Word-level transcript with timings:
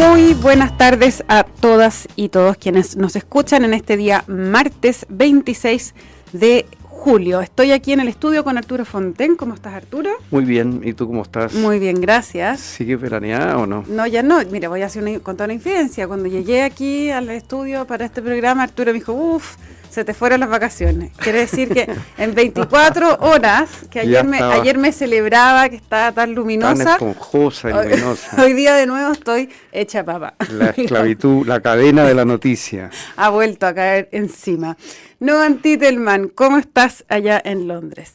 Muy 0.00 0.32
buenas 0.32 0.78
tardes 0.78 1.22
a 1.28 1.44
todas 1.44 2.08
y 2.16 2.30
todos 2.30 2.56
quienes 2.56 2.96
nos 2.96 3.16
escuchan 3.16 3.66
en 3.66 3.74
este 3.74 3.98
día 3.98 4.24
martes 4.28 5.04
26 5.10 5.94
de 6.32 6.64
julio. 6.88 7.42
Estoy 7.42 7.72
aquí 7.72 7.92
en 7.92 8.00
el 8.00 8.08
estudio 8.08 8.42
con 8.42 8.56
Arturo 8.56 8.86
Fonten. 8.86 9.36
¿Cómo 9.36 9.52
estás, 9.52 9.74
Arturo? 9.74 10.08
Muy 10.30 10.46
bien. 10.46 10.80
¿Y 10.82 10.94
tú 10.94 11.06
cómo 11.06 11.20
estás? 11.20 11.52
Muy 11.52 11.78
bien, 11.78 12.00
gracias. 12.00 12.60
¿Sigue 12.60 12.96
veraneada 12.96 13.58
o 13.58 13.66
no? 13.66 13.84
No, 13.88 14.06
ya 14.06 14.22
no. 14.22 14.38
Mira, 14.50 14.70
voy 14.70 14.80
a 14.80 14.86
hacer 14.86 15.02
una, 15.02 15.20
contar 15.20 15.48
una 15.48 15.54
infidencia. 15.54 16.08
Cuando 16.08 16.30
llegué 16.30 16.62
aquí 16.62 17.10
al 17.10 17.28
estudio 17.28 17.86
para 17.86 18.06
este 18.06 18.22
programa, 18.22 18.62
Arturo 18.62 18.92
me 18.92 19.00
dijo, 19.00 19.12
uff, 19.12 19.56
se 19.90 20.04
te 20.04 20.14
fueron 20.14 20.40
las 20.40 20.48
vacaciones. 20.48 21.10
Quiere 21.16 21.40
decir 21.40 21.68
que 21.68 21.88
en 22.16 22.34
24 22.34 23.18
horas, 23.20 23.68
que 23.90 24.00
ayer 24.00 24.24
me, 24.24 24.38
ayer 24.38 24.78
me 24.78 24.92
celebraba 24.92 25.68
que 25.68 25.76
estaba 25.76 26.12
tan 26.12 26.34
luminosa. 26.34 26.84
Tan 26.84 26.92
esponjosa 26.92 27.70
y 27.70 27.72
luminosa. 27.72 28.42
Hoy 28.42 28.52
día 28.52 28.74
de 28.74 28.86
nuevo 28.86 29.12
estoy 29.12 29.50
hecha 29.72 30.04
papa. 30.04 30.34
La 30.52 30.70
esclavitud, 30.70 31.46
la 31.46 31.60
cadena 31.60 32.04
de 32.04 32.14
la 32.14 32.24
noticia. 32.24 32.90
Ha 33.16 33.28
vuelto 33.30 33.66
a 33.66 33.74
caer 33.74 34.08
encima. 34.12 34.76
No, 35.18 35.42
Antitelman, 35.42 36.28
¿cómo 36.28 36.58
estás 36.58 37.04
allá 37.08 37.40
en 37.44 37.68
Londres? 37.68 38.14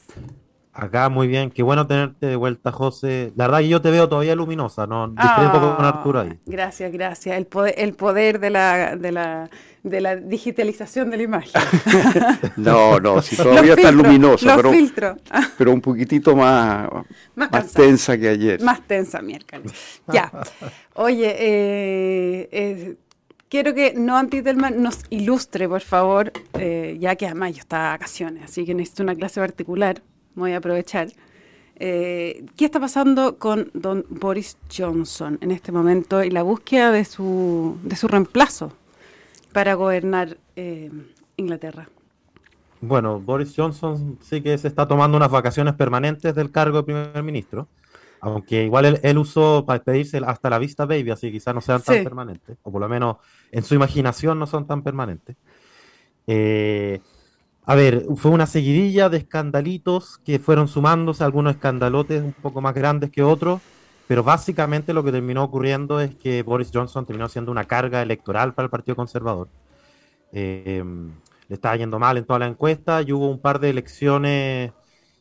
Acá 0.78 1.08
muy 1.08 1.28
bien, 1.28 1.52
qué 1.52 1.64
bueno 1.64 1.88
tenerte 1.88 2.26
de 2.28 2.36
vuelta, 2.36 2.72
José. 2.72 3.32
La 3.38 3.46
verdad 3.46 3.60
que 3.60 3.70
yo 3.70 3.82
te 3.82 3.92
veo 3.92 4.10
todavía 4.10 4.36
luminosa, 4.36 4.86
¿no? 4.86 5.08
Discrepo 5.08 5.54
poco 5.54 5.78
con 5.78 5.86
Arturo 5.86 6.20
ahí. 6.20 6.40
Gracias, 6.46 6.92
gracias. 6.92 7.38
El 7.38 7.46
poder, 7.46 7.76
el 7.78 7.94
poder 7.94 8.40
de 8.42 8.50
la, 8.50 8.98
de 8.98 9.12
la 9.14 9.50
de 9.86 10.02
la 10.02 10.16
digitalización 10.16 11.12
de 11.12 11.18
la 11.18 11.24
imagen. 11.24 11.62
no, 12.58 13.00
no, 13.00 13.22
si 13.22 13.38
todavía 13.38 13.76
está 13.76 13.92
luminoso, 13.92 14.48
pero, 14.56 15.18
pero 15.58 15.72
un 15.72 15.80
poquitito 15.80 16.36
más, 16.36 16.90
más, 17.36 17.72
tensa 17.72 18.18
que 18.18 18.30
ayer. 18.30 18.62
Más 18.62 18.82
tensa 18.82 19.22
miércoles. 19.22 19.72
Ya. 20.08 20.32
Oye, 20.96 21.36
eh, 21.38 22.50
eh, 22.52 22.96
quiero 23.48 23.76
que 23.76 23.94
no 23.96 24.18
Antitelman 24.18 24.82
nos 24.82 25.04
ilustre, 25.12 25.70
por 25.70 25.82
favor, 25.82 26.34
eh, 26.54 26.98
ya 27.00 27.16
que 27.16 27.28
además 27.28 27.54
yo 27.54 27.60
estaba 27.60 27.84
de 27.84 27.90
vacaciones, 27.92 28.44
así 28.46 28.66
que 28.66 28.74
necesito 28.74 29.04
una 29.04 29.14
clase 29.14 29.40
particular, 29.40 30.02
voy 30.36 30.52
a 30.54 30.58
aprovechar. 30.58 31.10
¿Qué 31.78 32.46
está 32.58 32.80
pasando 32.80 33.38
con 33.38 33.70
don 33.74 34.06
Boris 34.10 34.58
Johnson 34.76 35.38
en 35.42 35.52
este 35.52 35.74
momento 35.74 36.24
y 36.24 36.30
la 36.30 36.44
búsqueda 36.44 36.92
de 36.92 37.04
su, 37.04 37.78
de 37.84 37.98
su 37.98 38.08
reemplazo? 38.08 38.72
para 39.56 39.74
gobernar 39.76 40.38
eh, 40.58 40.92
Inglaterra. 41.38 41.88
Bueno, 42.82 43.22
Boris 43.22 43.54
Johnson 43.56 44.20
sí 44.22 44.42
que 44.42 44.58
se 44.58 44.68
está 44.68 44.86
tomando 44.86 45.16
unas 45.16 45.32
vacaciones 45.32 45.76
permanentes 45.76 46.36
del 46.36 46.52
cargo 46.52 46.80
de 46.80 46.84
primer 46.84 47.24
ministro, 47.24 47.70
aunque 48.20 48.66
igual 48.66 49.00
él, 49.02 49.18
usó 49.18 49.64
para 49.66 49.80
despedirse 49.80 50.22
hasta 50.26 50.50
la 50.50 50.60
vista 50.60 50.86
baby, 50.86 51.12
así 51.12 51.28
que 51.28 51.34
quizás 51.38 51.56
no 51.56 51.62
sean 51.62 51.82
tan 51.82 52.04
permanentes, 52.04 52.58
o 52.64 52.70
por 52.70 52.82
lo 52.82 52.90
menos 52.90 53.16
en 53.50 53.64
su 53.64 53.76
imaginación 53.76 54.38
no 54.38 54.46
son 54.46 54.68
tan 54.68 54.84
permanentes. 54.84 55.38
Eh, 56.28 57.00
a 57.66 57.76
ver, 57.76 58.06
fue 58.16 58.32
una 58.32 58.46
seguidilla 58.46 59.10
de 59.10 59.18
escandalitos 59.18 60.20
que 60.24 60.40
fueron 60.40 60.68
sumándose, 60.68 61.24
algunos 61.24 61.56
escandalotes 61.56 62.22
un 62.22 62.34
poco 62.34 62.62
más 62.62 62.76
grandes 62.76 63.10
que 63.10 63.24
otros, 63.24 63.62
pero 64.08 64.24
básicamente 64.24 64.94
lo 64.94 65.04
que 65.04 65.12
terminó 65.12 65.44
ocurriendo 65.44 66.00
es 66.00 66.14
que 66.16 66.44
Boris 66.44 66.70
Johnson 66.72 67.06
terminó 67.06 67.28
siendo 67.28 67.52
una 67.52 67.66
carga 67.66 68.02
electoral 68.02 68.54
para 68.54 68.66
el 68.66 68.70
Partido 68.70 68.96
Conservador. 68.96 69.48
Em, 70.32 71.12
le 71.48 71.56
estaba 71.56 71.76
yendo 71.76 71.98
mal 71.98 72.18
en 72.18 72.26
toda 72.26 72.40
la 72.40 72.48
encuesta 72.48 73.02
y 73.02 73.12
hubo 73.12 73.30
un 73.30 73.40
par 73.40 73.60
de 73.60 73.70
elecciones. 73.72 74.72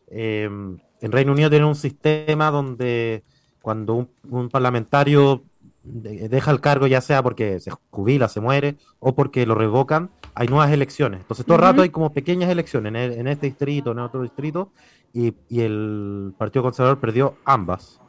Em, 0.08 0.78
en 1.00 1.12
Reino 1.12 1.32
Unido 1.32 1.48
tienen 1.48 1.68
un 1.68 1.74
sistema 1.74 2.50
donde 2.50 3.22
cuando 3.62 4.08
un, 4.28 4.50
parlamentario 4.50 5.42
deja 5.84 6.50
el 6.50 6.60
cargo, 6.60 6.86
ya 6.86 7.00
sea 7.00 7.22
porque 7.22 7.60
se 7.60 7.70
jubila, 7.90 8.28
se 8.28 8.40
muere 8.40 8.76
o 8.98 9.14
porque 9.14 9.46
lo 9.46 9.54
revocan, 9.54 10.10
hay 10.34 10.48
nuevas 10.48 10.72
elecciones. 10.72 11.20
Entonces, 11.20 11.44
todo 11.44 11.56
el 11.56 11.62
rato 11.62 11.82
hay 11.82 11.90
como 11.90 12.12
pequeñas 12.12 12.50
elecciones 12.50 13.16
en, 13.16 13.28
este 13.28 13.46
distrito, 13.46 13.92
en 13.92 13.98
otro 13.98 14.22
distrito, 14.22 14.70
y, 15.12 15.34
y 15.48 15.60
el 15.60 16.34
Partido 16.36 16.62
Conservador 16.62 16.98
perdió 16.98 17.36
ambas. 17.44 18.00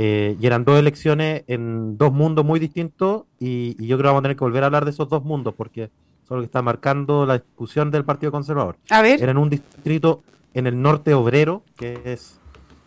Eh, 0.00 0.36
y 0.40 0.46
eran 0.46 0.64
dos 0.64 0.78
elecciones 0.78 1.42
en 1.48 1.98
dos 1.98 2.12
mundos 2.12 2.44
muy 2.44 2.60
distintos 2.60 3.24
y, 3.40 3.74
yo 3.84 3.96
creo 3.96 3.98
que 3.98 4.04
vamos 4.04 4.20
a 4.20 4.22
tener 4.22 4.36
que 4.36 4.44
volver 4.44 4.62
a 4.62 4.66
hablar 4.66 4.84
de 4.84 4.92
esos 4.92 5.08
dos 5.08 5.24
mundos 5.24 5.54
porque 5.56 5.90
son 6.28 6.36
lo 6.36 6.42
que 6.42 6.46
está 6.46 6.62
marcando 6.62 7.26
la 7.26 7.38
discusión 7.38 7.90
del 7.90 8.04
Partido 8.04 8.30
Conservador. 8.30 8.76
A 8.90 9.02
ver. 9.02 9.20
Era 9.20 9.32
en 9.32 9.38
un 9.38 9.50
distrito 9.50 10.22
en 10.54 10.68
el 10.68 10.80
norte 10.80 11.14
obrero, 11.14 11.64
que 11.76 12.00
es 12.04 12.38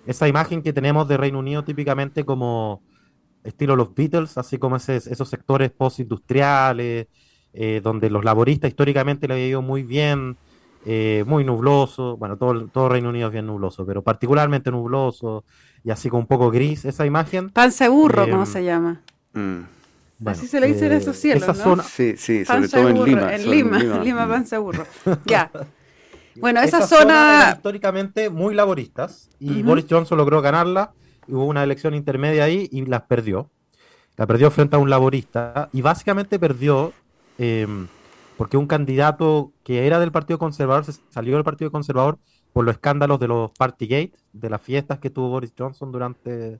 esa 0.05 0.29
imagen 0.29 0.61
que 0.61 0.71
tenemos 0.71 1.05
de 1.09 1.17
Reino 1.17 1.39
Unido 1.39 1.65
típicamente 1.65 2.23
como 2.23 2.81
estilo 3.43 3.75
los 3.75 3.93
Beatles, 3.93 4.37
así 4.37 4.57
como 4.57 4.77
esos 4.77 5.29
sectores 5.29 5.71
postindustriales, 5.71 7.07
eh, 7.53 7.81
donde 7.83 8.09
los 8.09 8.23
laboristas 8.23 8.69
históricamente 8.69 9.27
le 9.27 9.33
había 9.33 9.47
ido 9.47 9.61
muy 9.61 9.83
bien, 9.83 10.37
eh, 10.85 11.23
muy 11.27 11.43
nubloso, 11.43 12.17
bueno, 12.17 12.37
todo, 12.37 12.67
todo 12.67 12.89
Reino 12.89 13.09
Unido 13.09 13.27
es 13.27 13.33
bien 13.33 13.47
nubloso, 13.47 13.85
pero 13.85 14.01
particularmente 14.01 14.71
nubloso, 14.71 15.43
y 15.83 15.91
así 15.91 16.09
con 16.09 16.21
un 16.21 16.27
poco 16.27 16.49
gris 16.49 16.85
esa 16.85 17.05
imagen. 17.05 17.49
Panza 17.49 17.89
burro, 17.89 18.29
¿cómo 18.29 18.45
se 18.45 18.63
llama? 18.63 19.01
Mm. 19.33 19.61
así 20.25 20.47
se 20.47 20.59
le 20.59 20.67
dice 20.67 20.87
en 20.87 20.93
esos 20.93 21.17
cielos, 21.17 21.43
esa 21.43 21.53
Zona, 21.53 21.83
sí, 21.83 22.15
sí, 22.17 22.45
sobre 22.45 22.67
todo 22.67 22.89
en 22.89 23.03
Lima. 23.03 23.35
En 23.35 23.49
Lima, 23.49 23.79
Lima, 23.79 24.27
panza 24.27 24.59
burro. 24.59 24.85
ya. 25.25 25.51
Bueno, 26.35 26.61
esa, 26.61 26.87
zona... 26.87 27.53
históricamente 27.55 28.29
muy 28.29 28.53
laboristas 28.53 29.29
y 29.39 29.61
Boris 29.63 29.85
Johnson 29.89 30.17
logró 30.17 30.41
ganarla. 30.41 30.93
Hubo 31.27 31.45
una 31.45 31.63
elección 31.63 31.93
intermedia 31.93 32.43
ahí 32.43 32.67
y 32.71 32.85
las 32.85 33.03
perdió. 33.03 33.49
La 34.17 34.27
perdió 34.27 34.51
frente 34.51 34.75
a 34.75 34.79
un 34.79 34.89
laborista 34.89 35.69
y 35.73 35.81
básicamente 35.81 36.39
perdió 36.39 36.93
em, 37.37 37.87
porque 38.37 38.57
un 38.57 38.67
candidato 38.67 39.51
que 39.63 39.85
era 39.87 39.99
del 39.99 40.11
Partido 40.11 40.39
Conservador 40.39 40.85
se 40.85 40.93
salió 41.09 41.35
del 41.35 41.43
Partido 41.43 41.71
Conservador 41.71 42.17
por 42.53 42.65
los 42.65 42.75
escándalos 42.75 43.19
de 43.19 43.27
los 43.27 43.51
Partygate, 43.57 44.13
de 44.33 44.49
las 44.49 44.61
fiestas 44.61 44.99
que 44.99 45.09
tuvo 45.09 45.29
Boris 45.29 45.53
Johnson 45.57 45.91
durante, 45.91 46.59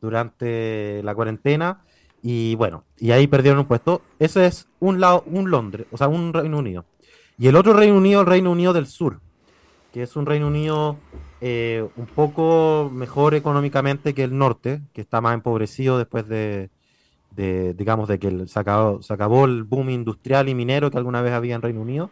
durante 0.00 1.02
la 1.02 1.14
cuarentena. 1.14 1.82
Y 2.22 2.54
bueno, 2.54 2.84
y 2.98 3.12
ahí 3.12 3.26
perdieron 3.26 3.60
un 3.60 3.66
puesto. 3.66 4.02
Ese 4.18 4.46
es 4.46 4.68
un 4.78 5.00
lado, 5.00 5.24
un 5.26 5.50
Londres, 5.50 5.86
o 5.90 5.96
sea, 5.96 6.08
un 6.08 6.32
Reino 6.32 6.58
Unido. 6.58 6.84
Y 7.38 7.48
el 7.48 7.56
otro 7.56 7.72
Reino 7.72 7.96
Unido, 7.96 8.20
el 8.20 8.26
Reino 8.26 8.52
Unido 8.52 8.72
del 8.72 8.86
Sur, 8.86 9.20
que 9.92 10.02
es 10.02 10.16
un 10.16 10.26
Reino 10.26 10.46
Unido 10.46 10.96
eh, 11.40 11.86
un 11.96 12.06
poco 12.06 12.90
mejor 12.92 13.34
económicamente 13.34 14.14
que 14.14 14.24
el 14.24 14.36
norte, 14.36 14.82
que 14.92 15.00
está 15.00 15.20
más 15.20 15.34
empobrecido 15.34 15.98
después 15.98 16.28
de, 16.28 16.70
digamos, 17.36 18.08
de 18.08 18.18
que 18.18 18.46
se 18.46 18.60
acabó, 18.60 19.02
se 19.02 19.12
acabó 19.12 19.44
el 19.44 19.64
boom 19.64 19.90
industrial 19.90 20.48
y 20.48 20.54
minero 20.54 20.90
que 20.90 20.98
alguna 20.98 21.22
vez 21.22 21.32
había 21.32 21.54
en 21.54 21.62
Reino 21.62 21.80
Unido 21.80 22.10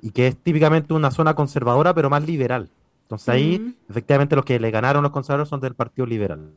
y 0.00 0.10
que 0.10 0.28
es 0.28 0.36
típicamente 0.36 0.94
una 0.94 1.10
zona 1.10 1.34
conservadora, 1.34 1.94
pero 1.94 2.10
más 2.10 2.24
liberal. 2.24 2.70
Entonces 3.02 3.28
ahí, 3.30 3.74
efectivamente, 3.88 4.36
los 4.36 4.44
que 4.44 4.60
le 4.60 4.70
ganaron 4.70 5.02
los 5.02 5.12
conservadores 5.12 5.48
son 5.48 5.60
del 5.60 5.74
Partido 5.74 6.06
Liberal. 6.06 6.52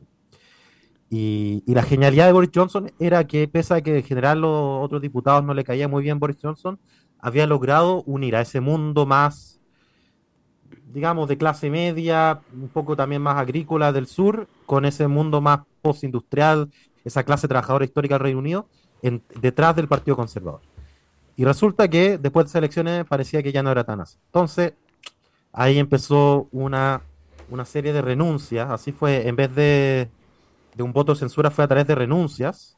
Y, 1.08 1.62
la 1.66 1.82
genialidad 1.82 2.26
de 2.26 2.32
Boris 2.32 2.50
Johnson 2.54 2.90
era 2.98 3.26
que, 3.26 3.48
pese 3.48 3.74
a 3.74 3.80
que 3.80 3.98
en 3.98 4.02
general 4.02 4.42
los 4.42 4.84
otros 4.84 5.00
diputados 5.00 5.44
no 5.44 5.54
le 5.54 5.64
caía 5.64 5.88
muy 5.88 6.02
bien 6.02 6.18
Boris 6.18 6.36
Johnson, 6.42 6.78
había 7.18 7.46
logrado 7.46 8.02
unir 8.04 8.36
a 8.36 8.42
ese 8.42 8.60
mundo 8.60 9.06
más, 9.06 9.60
digamos, 10.92 11.28
de 11.28 11.38
clase 11.38 11.70
media, 11.70 12.40
un 12.52 12.68
poco 12.68 12.96
también 12.96 13.22
más 13.22 13.36
agrícola 13.36 13.92
del 13.92 14.06
sur, 14.06 14.48
con 14.66 14.84
ese 14.84 15.08
mundo 15.08 15.40
más 15.40 15.60
postindustrial, 15.80 16.70
esa 17.04 17.24
clase 17.24 17.48
trabajadora 17.48 17.84
histórica 17.84 18.14
del 18.14 18.22
Reino 18.22 18.38
Unido, 18.38 18.66
detrás 19.40 19.74
del 19.76 19.88
Partido 19.88 20.16
Conservador. 20.16 20.60
Y 21.36 21.44
resulta 21.44 21.88
que 21.88 22.18
después 22.18 22.46
de 22.46 22.48
esas 22.48 22.58
elecciones 22.58 23.04
parecía 23.06 23.42
que 23.42 23.52
ya 23.52 23.62
no 23.62 23.70
era 23.70 23.84
tan 23.84 24.00
así. 24.00 24.18
Entonces, 24.26 24.74
ahí 25.52 25.78
empezó 25.78 26.48
una, 26.52 27.02
serie 27.64 27.92
de 27.92 28.02
renuncias. 28.02 28.70
Así 28.70 28.92
fue, 28.92 29.26
en 29.26 29.36
vez 29.36 29.54
de, 29.54 30.08
un 30.78 30.92
voto 30.92 31.14
de 31.14 31.20
censura, 31.20 31.50
fue 31.50 31.64
a 31.64 31.68
través 31.68 31.86
de 31.86 31.94
renuncias. 31.94 32.76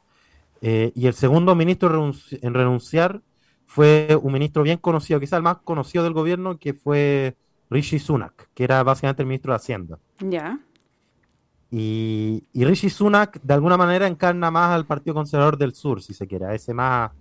Eh, 0.61 0.91
y 0.95 1.07
el 1.07 1.13
segundo 1.13 1.53
ministro 1.53 2.11
en 2.31 2.53
renunciar 2.53 3.21
fue 3.65 4.17
un 4.21 4.31
ministro 4.31 4.63
bien 4.63 4.77
conocido, 4.77 5.19
quizás 5.19 5.37
el 5.37 5.43
más 5.43 5.57
conocido 5.57 6.03
del 6.03 6.13
gobierno, 6.13 6.57
que 6.57 6.73
fue 6.73 7.35
Rishi 7.69 7.99
Sunak, 7.99 8.49
que 8.53 8.63
era 8.63 8.83
básicamente 8.83 9.21
el 9.21 9.27
ministro 9.27 9.51
de 9.51 9.57
Hacienda. 9.57 9.99
Ya. 10.19 10.59
Y, 11.71 12.43
y 12.53 12.65
Rishi 12.65 12.89
Sunak, 12.89 13.41
de 13.41 13.53
alguna 13.53 13.77
manera, 13.77 14.07
encarna 14.07 14.51
más 14.51 14.71
al 14.71 14.85
Partido 14.85 15.13
Conservador 15.13 15.57
del 15.57 15.73
Sur, 15.73 16.01
si 16.01 16.13
se 16.13 16.27
quiere, 16.27 16.45
a 16.45 16.53
ese 16.53 16.73
más 16.73 17.11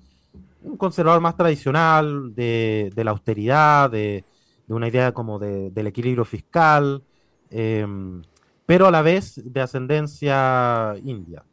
un 0.64 0.76
conservador 0.76 1.20
más 1.20 1.36
tradicional, 1.36 2.34
de, 2.34 2.92
la 2.96 3.10
austeridad, 3.10 3.90
de, 3.90 4.24
una 4.68 4.88
idea 4.88 5.12
como 5.12 5.38
del 5.38 5.86
equilibrio 5.86 6.24
fiscal, 6.24 7.02
em, 7.50 8.22
pero 8.66 8.86
a 8.86 8.90
la 8.90 9.02
vez 9.02 9.40
de 9.44 9.60
ascendencia 9.60 10.94
india, 11.04 11.44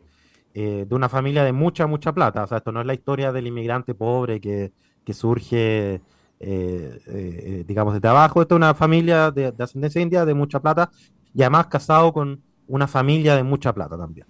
eh, 0.53 0.85
de 0.87 0.95
una 0.95 1.09
familia 1.09 1.43
de 1.43 1.51
mucha, 1.51 1.87
mucha 1.87 2.13
plata. 2.13 2.43
O 2.43 2.47
sea, 2.47 2.57
esto 2.59 2.71
no 2.71 2.79
es 2.79 2.87
la 2.87 2.93
historia 2.93 3.31
del 3.31 3.47
inmigrante 3.47 3.93
pobre 3.93 4.39
que, 4.39 4.71
surge, 5.13 6.01
eh, 6.43 6.99
eh, 7.05 7.63
digamos, 7.67 7.93
desde 7.93 8.07
abajo. 8.07 8.41
Esto 8.41 8.55
es 8.55 8.57
una 8.57 8.73
familia 8.73 9.29
de, 9.29 9.51
de, 9.51 9.63
ascendencia 9.63 10.01
india 10.01 10.25
de 10.25 10.33
mucha 10.33 10.59
plata 10.59 10.89
y 11.33 11.43
además 11.43 11.67
casado 11.67 12.11
con 12.11 12.41
una 12.67 12.87
familia 12.87 13.35
de 13.35 13.43
mucha 13.43 13.73
plata 13.73 13.97
también. 13.97 14.25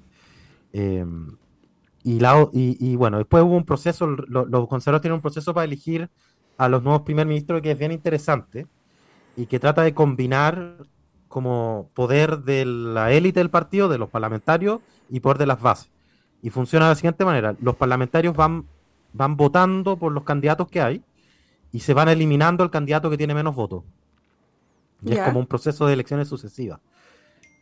Y, 2.03 2.19
la, 2.19 2.49
y, 2.51 2.95
bueno, 2.95 3.17
después 3.19 3.43
hubo 3.43 3.55
un 3.55 3.65
proceso, 3.65 4.07
los 4.07 4.67
conservadores 4.67 5.01
tienen 5.01 5.15
un 5.15 5.21
proceso 5.21 5.53
para 5.53 5.65
elegir 5.65 6.09
a 6.57 6.67
los 6.67 6.81
nuevos 6.83 7.03
primer 7.03 7.27
ministros 7.27 7.61
que 7.61 7.71
es 7.71 7.79
bien 7.79 7.91
interesante 7.91 8.67
y 9.35 9.45
que 9.45 9.59
trata 9.59 9.83
de 9.83 9.93
combinar 9.93 10.77
como 11.27 11.89
poder 11.93 12.39
de 12.39 12.65
la 12.65 13.11
élite 13.11 13.39
del 13.39 13.49
partido, 13.49 13.87
de 13.87 13.97
los 13.97 14.09
parlamentarios 14.09 14.79
y 15.09 15.19
poder 15.19 15.37
de 15.37 15.45
las 15.45 15.61
bases. 15.61 15.91
Y 16.41 16.49
funciona 16.49 16.85
de 16.85 16.91
la 16.91 16.95
siguiente 16.95 17.23
manera, 17.23 17.55
los 17.61 17.75
parlamentarios 17.75 18.35
van, 18.35 18.65
van 19.13 19.37
votando 19.37 19.97
por 19.97 20.11
los 20.11 20.23
candidatos 20.23 20.67
que 20.67 20.81
hay 20.81 21.03
y 21.71 21.79
se 21.79 21.93
van 21.93 22.09
eliminando 22.09 22.63
el 22.63 22.69
candidato 22.69 23.09
que 23.09 23.17
tiene 23.17 23.33
menos 23.33 23.55
votos. 23.55 23.83
Y 25.03 25.13
es 25.13 25.19
como 25.19 25.39
un 25.39 25.47
proceso 25.47 25.87
de 25.87 25.93
elecciones 25.93 26.27
sucesivas. 26.27 26.79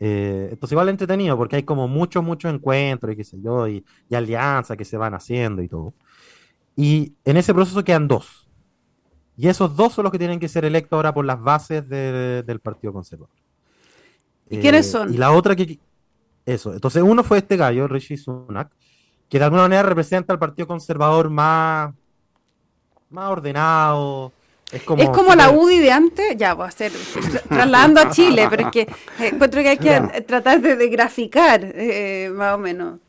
Eh, 0.01 0.47
entonces 0.51 0.71
igual 0.71 0.88
entretenido 0.88 1.35
porque 1.35 1.57
hay 1.57 1.63
como 1.63 1.88
muchos, 1.88 2.23
muchos 2.23 2.53
encuentros 2.53 3.13
y 3.13 3.17
qué 3.17 3.23
sé 3.25 3.41
yo, 3.41 3.67
y, 3.67 3.83
alianzas 4.11 4.77
que 4.77 4.85
se 4.85 4.97
van 4.97 5.13
haciendo 5.13 5.61
y 5.61 5.67
todo. 5.67 5.94
Y 6.75 7.13
en 7.25 7.38
ese 7.38 7.53
proceso 7.53 7.83
quedan 7.83 8.07
dos. 8.07 8.47
Y 9.38 9.47
esos 9.47 9.75
dos 9.75 9.94
son 9.94 10.03
los 10.03 10.11
que 10.11 10.19
tienen 10.19 10.39
que 10.39 10.50
ser 10.50 10.65
electos 10.65 10.97
ahora 10.97 11.13
por 11.13 11.25
las 11.25 11.41
bases 11.41 11.88
del 11.88 12.59
Partido 12.61 12.91
Conservador. 12.94 13.33
¿Y 14.50 14.57
quiénes 14.59 14.88
eh, 14.88 14.91
son? 14.91 15.13
Y 15.13 15.17
la 15.17 15.31
otra 15.31 15.56
que... 15.56 15.79
Eso. 16.45 16.73
Entonces 16.73 17.03
uno 17.03 17.23
fue 17.23 17.38
este 17.38 17.56
gallo, 17.56 17.88
Rishi 17.88 18.17
Sunak, 18.17 18.71
que 19.29 19.38
de 19.38 19.45
alguna 19.45 19.63
manera 19.63 19.83
representa 19.83 20.33
al 20.33 20.39
Partido 20.39 20.67
Conservador 20.67 21.29
más, 21.29 21.94
más 23.09 23.29
ordenado, 23.29 24.31
es 24.71 24.83
como, 24.83 25.33
la 25.33 25.50
UDI 25.50 25.79
de 25.79 25.91
antes, 25.91 26.38
ya 26.38 26.53
voy 26.53 26.65
a 26.65 26.67
hacer 26.67 26.91
trasladando 27.47 28.01
a 28.01 28.11
Chile, 28.11 28.45
pero 28.51 28.67
es 28.67 28.71
que 28.71 28.81
eh, 28.81 29.29
encuentro 29.33 29.61
que 29.63 29.69
hay 29.69 29.77
que 29.77 30.00
tratar 30.27 30.61
de, 30.61 30.88
graficar 30.89 31.61
eh, 31.63 32.31
más 32.31 32.53
o 32.53 32.59
menos. 32.59 33.00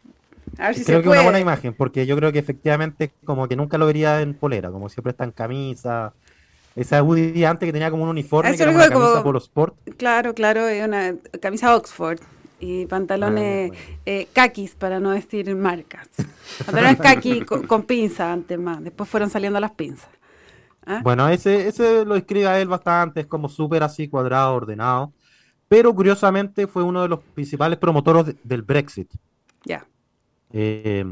A 0.58 0.69
ver 0.69 0.76
si 0.76 0.85
creo 0.85 1.02
que 1.02 1.08
es 1.08 1.12
una 1.12 1.23
buena 1.23 1.38
imagen, 1.38 1.75
porque 1.75 2.06
yo 2.06 2.17
creo 2.17 2.32
que 2.32 2.38
efectivamente 2.38 3.12
como 3.25 3.47
que 3.47 3.56
nunca 3.56 3.76
lo 3.76 3.85
vería 3.85 4.23
en 4.23 4.32
polera, 4.32 4.70
como 4.70 4.88
siempre 4.88 5.11
está 5.11 5.25
en 5.25 5.32
camisa. 5.32 6.14
Esa 6.76 7.02
UDI 7.02 7.32
de 7.32 7.47
antes 7.47 7.67
que 7.67 7.73
tenía 7.73 7.91
como 7.91 8.05
un 8.05 8.08
uniforme, 8.08 8.56
que 8.56 8.62
era 8.62 8.73
una 8.73 8.88
camisa 8.88 9.23
polo 9.23 9.38
sport. 9.38 9.75
Claro, 9.99 10.35
claro, 10.35 10.62
una 10.82 11.14
camisa 11.41 11.76
Oxford 11.76 12.20
y 12.61 12.87
pantalones 12.87 13.73
ah, 13.73 14.01
eh, 14.07 14.29
kakis, 14.33 14.75
para 14.75 15.01
no 15.01 15.11
decir 15.11 15.55
marcas. 15.57 16.09
Pantalones 16.67 16.99
kaki 16.99 17.41
con, 17.43 17.67
con 17.67 17.83
pinzas 17.85 18.33
antes 18.33 18.59
más, 18.59 18.83
después 18.85 19.09
fueron 19.09 19.31
saliendo 19.31 19.59
las 19.59 19.73
pinzas. 19.73 20.11
¿Ah? 20.87 21.01
Bueno, 21.03 21.29
ese, 21.29 21.69
ese 21.69 22.05
lo 22.05 22.17
escribe 22.17 22.47
a 22.47 22.61
él 22.61 22.69
bastante, 22.69 23.21
es 23.21 23.27
como 23.27 23.49
súper 23.49 23.83
así 23.83 24.09
cuadrado, 24.09 24.55
ordenado. 24.55 25.12
Pero 25.69 25.95
curiosamente 25.95 26.67
fue 26.67 26.83
uno 26.83 27.03
de 27.03 27.09
los 27.09 27.21
principales 27.21 27.79
promotores 27.79 28.35
del 28.43 28.62
Brexit. 28.62 29.09
Ya. 29.65 29.87
Eh, 30.53 31.05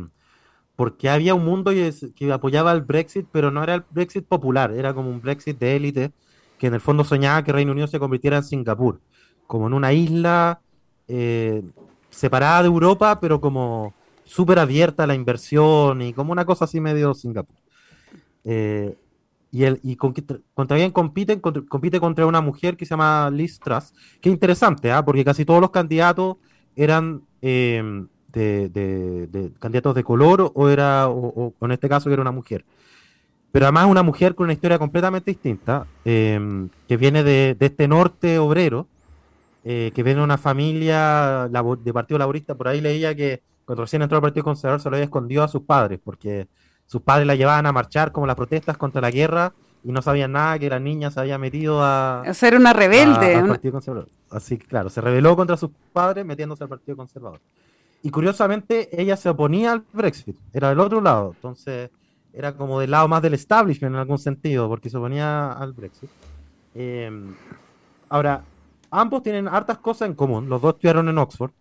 porque 0.74 1.08
había 1.08 1.34
un 1.34 1.44
mundo 1.44 1.70
que 1.70 2.32
apoyaba 2.32 2.72
el 2.72 2.82
Brexit, 2.82 3.26
pero 3.30 3.50
no 3.50 3.62
era 3.62 3.74
el 3.74 3.84
Brexit 3.90 4.24
popular, 4.26 4.72
era 4.72 4.94
como 4.94 5.10
un 5.10 5.20
Brexit 5.20 5.58
de 5.58 5.76
élite, 5.76 6.12
que 6.58 6.68
en 6.68 6.74
el 6.74 6.80
fondo 6.80 7.04
soñaba 7.04 7.42
que 7.42 7.52
Reino 7.52 7.72
Unido 7.72 7.86
se 7.86 7.98
convirtiera 7.98 8.36
en 8.36 8.44
Singapur, 8.44 9.00
como 9.46 9.66
en 9.66 9.74
una 9.74 9.92
isla 9.92 10.60
eh, 11.08 11.62
separada 12.10 12.62
de 12.62 12.68
Europa, 12.68 13.18
pero 13.20 13.40
como 13.40 13.94
súper 14.24 14.58
abierta 14.58 15.04
a 15.04 15.06
la 15.06 15.14
inversión 15.14 16.02
y 16.02 16.12
como 16.12 16.32
una 16.32 16.44
cosa 16.44 16.66
así 16.66 16.80
medio 16.80 17.14
Singapur. 17.14 17.56
Eh, 18.44 18.94
y, 19.50 19.64
y 19.92 19.96
contra 19.96 20.76
quién 20.76 20.90
compite, 20.90 21.40
contra 21.40 22.26
una 22.26 22.42
mujer 22.42 22.76
que 22.76 22.84
se 22.84 22.90
llama 22.90 23.30
Liz 23.30 23.58
Truss, 23.58 23.94
que 24.20 24.28
interesante, 24.28 24.92
¿ah? 24.92 25.02
porque 25.02 25.24
casi 25.24 25.46
todos 25.46 25.60
los 25.60 25.70
candidatos 25.70 26.36
eran 26.76 27.22
eh, 27.40 28.04
de, 28.32 29.50
candidatos 29.58 29.94
de 29.94 30.04
color 30.04 30.52
o 30.54 30.68
era, 30.68 31.08
en 31.60 31.72
este 31.72 31.88
caso 31.88 32.10
era 32.10 32.20
una 32.20 32.32
mujer. 32.32 32.66
Pero 33.50 33.64
además 33.64 33.86
una 33.86 34.02
mujer 34.02 34.34
con 34.34 34.44
una 34.44 34.52
historia 34.52 34.78
completamente 34.78 35.30
distinta, 35.30 35.86
que 36.04 36.96
viene 36.98 37.22
de, 37.22 37.56
este 37.58 37.88
norte 37.88 38.38
obrero, 38.38 38.86
eh, 39.64 39.92
que 39.94 40.02
viene 40.02 40.20
de 40.20 40.24
una 40.24 40.38
familia 40.38 41.48
de 41.48 41.92
Partido 41.92 42.18
Laborista, 42.18 42.54
por 42.54 42.68
ahí 42.68 42.80
leía 42.80 43.14
que 43.14 43.42
cuando 43.64 43.82
recién 43.82 44.02
entró 44.02 44.16
al 44.16 44.22
Partido 44.22 44.44
Conservador 44.44 44.80
se 44.80 44.88
lo 44.88 44.96
había 44.96 45.04
escondido 45.04 45.42
a 45.42 45.48
sus 45.48 45.62
padres, 45.62 46.00
porque 46.02 46.48
sus 46.86 47.02
padres 47.02 47.26
la 47.26 47.34
llevaban 47.34 47.66
a 47.66 47.72
marchar 47.72 48.12
como 48.12 48.26
las 48.26 48.36
protestas 48.36 48.76
contra 48.78 49.00
la 49.00 49.10
guerra 49.10 49.52
y 49.84 49.92
no 49.92 50.00
sabían 50.02 50.32
nada 50.32 50.58
que 50.58 50.70
la 50.70 50.78
niña 50.78 51.10
se 51.10 51.20
había 51.20 51.38
metido 51.38 51.82
a... 51.82 52.22
a 52.22 52.34
ser 52.34 52.56
una 52.56 52.72
rebelde. 52.72 53.42
Partido 53.46 53.72
Conservador. 53.72 54.08
Así 54.30 54.58
que 54.58 54.66
claro, 54.66 54.90
se 54.90 55.00
rebeló 55.00 55.36
contra 55.36 55.56
sus 55.56 55.70
padres 55.92 56.24
metiéndose 56.24 56.64
al 56.64 56.70
Partido 56.70 56.96
Conservador. 56.96 57.40
Y 58.02 58.10
curiosamente 58.10 58.88
ella 59.00 59.16
se 59.16 59.28
oponía 59.28 59.72
al 59.72 59.84
Brexit, 59.92 60.36
era 60.52 60.68
del 60.68 60.80
otro 60.80 61.00
lado, 61.00 61.32
entonces 61.34 61.90
era 62.32 62.52
como 62.52 62.78
del 62.80 62.90
lado 62.90 63.08
más 63.08 63.20
del 63.20 63.34
establishment 63.34 63.94
en 63.94 64.00
algún 64.00 64.18
sentido, 64.18 64.68
porque 64.68 64.88
se 64.88 64.96
oponía 64.96 65.52
al 65.52 65.72
Brexit. 65.72 66.08
Em, 66.74 67.34
ahora, 68.08 68.42
ambos 68.90 69.22
tienen 69.22 69.48
hartas 69.48 69.78
cosas 69.78 70.08
en 70.08 70.14
común, 70.14 70.48
los 70.48 70.60
dos 70.62 70.74
estudiaron 70.74 71.08
en 71.08 71.18
Oxford, 71.18 71.52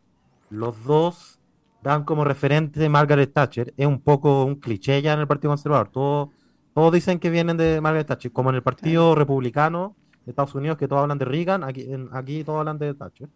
los 0.49 0.83
dos 0.83 1.39
dan 1.81 2.03
como 2.03 2.23
referente 2.23 2.89
Margaret 2.89 3.31
Thatcher, 3.33 3.73
es 3.77 3.87
un 3.87 3.99
poco 3.99 4.43
un 4.43 4.55
cliché 4.55 5.01
ya 5.01 5.13
en 5.13 5.19
el 5.19 5.27
Partido 5.27 5.51
Conservador. 5.51 5.89
Todos, 5.89 6.29
todos 6.73 6.91
dicen 6.91 7.19
que 7.19 7.29
vienen 7.29 7.57
de 7.57 7.79
Margaret 7.81 8.07
Thatcher, 8.07 8.31
como 8.31 8.49
en 8.49 8.55
el 8.55 8.63
Partido 8.63 9.15
Republicano 9.15 9.95
de 10.25 10.31
Estados 10.31 10.55
Unidos, 10.55 10.77
que 10.77 10.87
todos 10.87 11.01
hablan 11.01 11.17
de 11.17 11.25
Reagan, 11.25 11.63
aquí, 11.63 11.87
aquí 12.11 12.43
todos 12.43 12.59
hablan 12.59 12.77
de 12.77 12.93
Thatcher. 12.93 13.29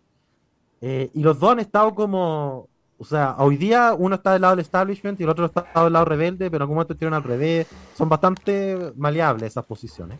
Eh, 0.82 1.12
y 1.14 1.22
los 1.22 1.40
dos 1.40 1.52
han 1.52 1.60
estado 1.60 1.94
como, 1.94 2.68
o 2.98 3.06
sea, 3.06 3.36
hoy 3.38 3.56
día 3.56 3.96
uno 3.98 4.16
está 4.16 4.34
del 4.34 4.42
lado 4.42 4.56
del 4.56 4.66
establishment 4.66 5.20
y 5.20 5.24
el 5.24 5.30
otro 5.30 5.46
está 5.46 5.66
del 5.84 5.94
lado 5.94 6.06
rebelde, 6.06 6.50
pero 6.50 6.58
en 6.58 6.62
algún 6.64 6.76
momento 6.76 6.94
estuvieron 6.94 7.14
al 7.14 7.24
revés. 7.24 7.68
Son 7.96 8.10
bastante 8.10 8.92
maleables 8.96 9.52
esas 9.52 9.66
posiciones. 9.66 10.18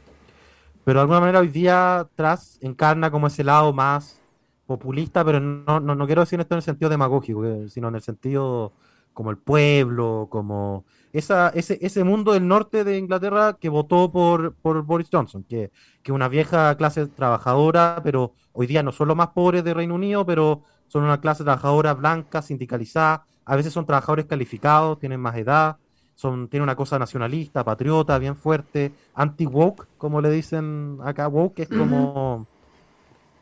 Pero 0.84 1.00
de 1.00 1.02
alguna 1.02 1.20
manera 1.20 1.40
hoy 1.40 1.50
día 1.50 2.08
Tras 2.16 2.58
encarna 2.62 3.12
como 3.12 3.28
ese 3.28 3.44
lado 3.44 3.74
más 3.74 4.20
populista, 4.66 5.26
pero 5.26 5.40
no, 5.40 5.80
no, 5.80 5.96
no, 5.96 6.06
quiero 6.06 6.22
decir 6.22 6.40
esto 6.40 6.56
en 6.56 6.60
el 6.60 6.64
sentido 6.64 6.90
demagógico, 6.90 7.46
eh, 7.46 7.68
sino 7.70 7.90
en 7.90 7.96
el 7.96 8.02
sentido 8.02 8.72
como 9.14 9.30
el 9.30 9.38
pueblo, 9.38 10.28
como 10.32 10.86
esa, 11.12 11.50
ese, 11.50 11.78
ese 11.82 12.04
mundo 12.06 12.32
del 12.32 12.48
norte 12.48 12.86
de 12.86 12.98
Inglaterra 12.98 13.58
que 13.60 13.68
votó 13.68 14.12
por, 14.12 14.54
por 14.56 14.82
Boris 14.84 15.10
Johnson, 15.12 15.44
que 15.44 15.72
es 16.04 16.10
una 16.10 16.30
vieja 16.30 16.76
clase 16.78 17.08
trabajadora, 17.08 18.00
pero 18.02 18.34
hoy 18.54 18.68
día 18.68 18.82
no 18.82 18.94
son 18.94 19.10
los 19.10 19.18
más 19.18 19.30
pobres 19.30 19.64
de 19.66 19.74
Reino 19.74 19.96
Unido, 19.96 20.26
pero 20.26 20.64
son 20.88 21.04
una 21.04 21.20
clase 21.20 21.44
trabajadora 21.44 21.94
blanca, 21.94 22.42
sindicalizada, 22.42 23.26
a 23.44 23.56
veces 23.56 23.74
son 23.74 23.86
trabajadores 23.86 24.26
calificados, 24.26 25.00
tienen 25.00 25.20
más 25.20 25.36
edad, 25.36 25.78
son, 26.22 26.48
tienen 26.50 26.64
una 26.64 26.76
cosa 26.76 27.00
nacionalista, 27.00 27.64
patriota, 27.64 28.20
bien 28.20 28.36
fuerte, 28.36 28.92
anti-woke, 29.16 29.88
como 29.98 30.22
le 30.22 30.30
dicen 30.30 31.00
acá, 31.04 31.28
woke 31.28 31.60
es 31.60 31.70
como... 31.70 32.46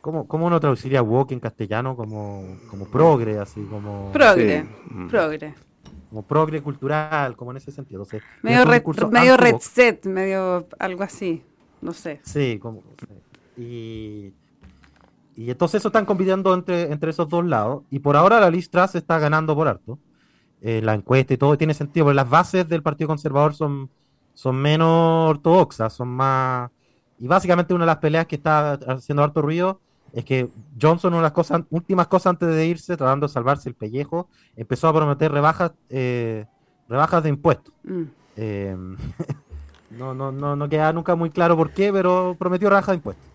¿Cómo, 0.00 0.26
¿Cómo, 0.26 0.46
uno 0.46 0.58
traduciría 0.58 1.02
woke 1.02 1.32
en 1.32 1.40
castellano? 1.40 1.94
Como, 1.94 2.56
como 2.70 2.86
progre, 2.86 3.38
así 3.38 3.60
como... 3.64 4.10
Progre, 4.12 4.64
mm. 4.88 5.08
progre. 5.08 5.54
Como 6.08 6.22
progre 6.22 6.62
cultural, 6.62 7.36
como 7.36 7.50
en 7.50 7.58
ese 7.58 7.70
sentido. 7.70 8.06
medio 8.40 8.64
red, 8.64 8.82
medio 9.10 9.36
red 9.36 9.56
set, 9.60 10.06
medio 10.06 10.66
algo 10.78 11.02
así, 11.02 11.42
no 11.82 11.92
sé. 11.92 12.20
Sí, 12.22 12.58
como... 12.58 12.82
Y, 13.58 14.32
y 15.36 15.50
entonces 15.50 15.82
eso 15.82 15.88
están 15.88 16.06
compitiendo 16.06 16.54
entre, 16.54 16.90
entre 16.90 17.10
esos 17.10 17.28
dos 17.28 17.44
lados. 17.44 17.82
Y 17.90 17.98
por 17.98 18.16
ahora 18.16 18.40
la 18.40 18.48
Liz 18.50 18.70
Truss 18.70 18.94
está 18.94 19.18
ganando 19.18 19.54
por 19.54 19.68
harto. 19.68 19.98
Eh, 20.62 20.82
la 20.82 20.94
encuesta 20.94 21.32
y 21.32 21.38
todo 21.38 21.56
tiene 21.56 21.72
sentido, 21.72 22.06
porque 22.06 22.16
las 22.16 22.28
bases 22.28 22.68
del 22.68 22.82
Partido 22.82 23.08
Conservador 23.08 23.54
son, 23.54 23.88
son 24.34 24.56
menos 24.56 25.30
ortodoxas, 25.30 25.92
son 25.92 26.08
más... 26.08 26.70
Y 27.18 27.26
básicamente 27.26 27.74
una 27.74 27.84
de 27.84 27.88
las 27.88 27.98
peleas 27.98 28.26
que 28.26 28.36
está 28.36 28.72
haciendo 28.72 29.22
harto 29.22 29.42
ruido 29.42 29.80
es 30.12 30.24
que 30.24 30.48
Johnson, 30.80 31.12
una 31.12 31.18
de 31.18 31.24
las 31.24 31.32
cosas, 31.32 31.62
últimas 31.70 32.08
cosas 32.08 32.30
antes 32.30 32.48
de 32.48 32.66
irse, 32.66 32.96
tratando 32.96 33.26
de 33.26 33.32
salvarse 33.32 33.68
el 33.68 33.74
pellejo, 33.74 34.28
empezó 34.56 34.88
a 34.88 34.94
prometer 34.94 35.30
rebajas, 35.30 35.72
eh, 35.88 36.46
rebajas 36.88 37.22
de 37.22 37.28
impuestos. 37.28 37.72
Mm. 37.84 38.02
Eh, 38.36 38.76
no, 39.90 40.14
no, 40.14 40.32
no, 40.32 40.56
no 40.56 40.68
queda 40.68 40.92
nunca 40.92 41.14
muy 41.14 41.30
claro 41.30 41.56
por 41.56 41.72
qué, 41.72 41.92
pero 41.92 42.36
prometió 42.38 42.68
rebajas 42.68 42.92
de 42.92 42.96
impuestos. 42.96 43.26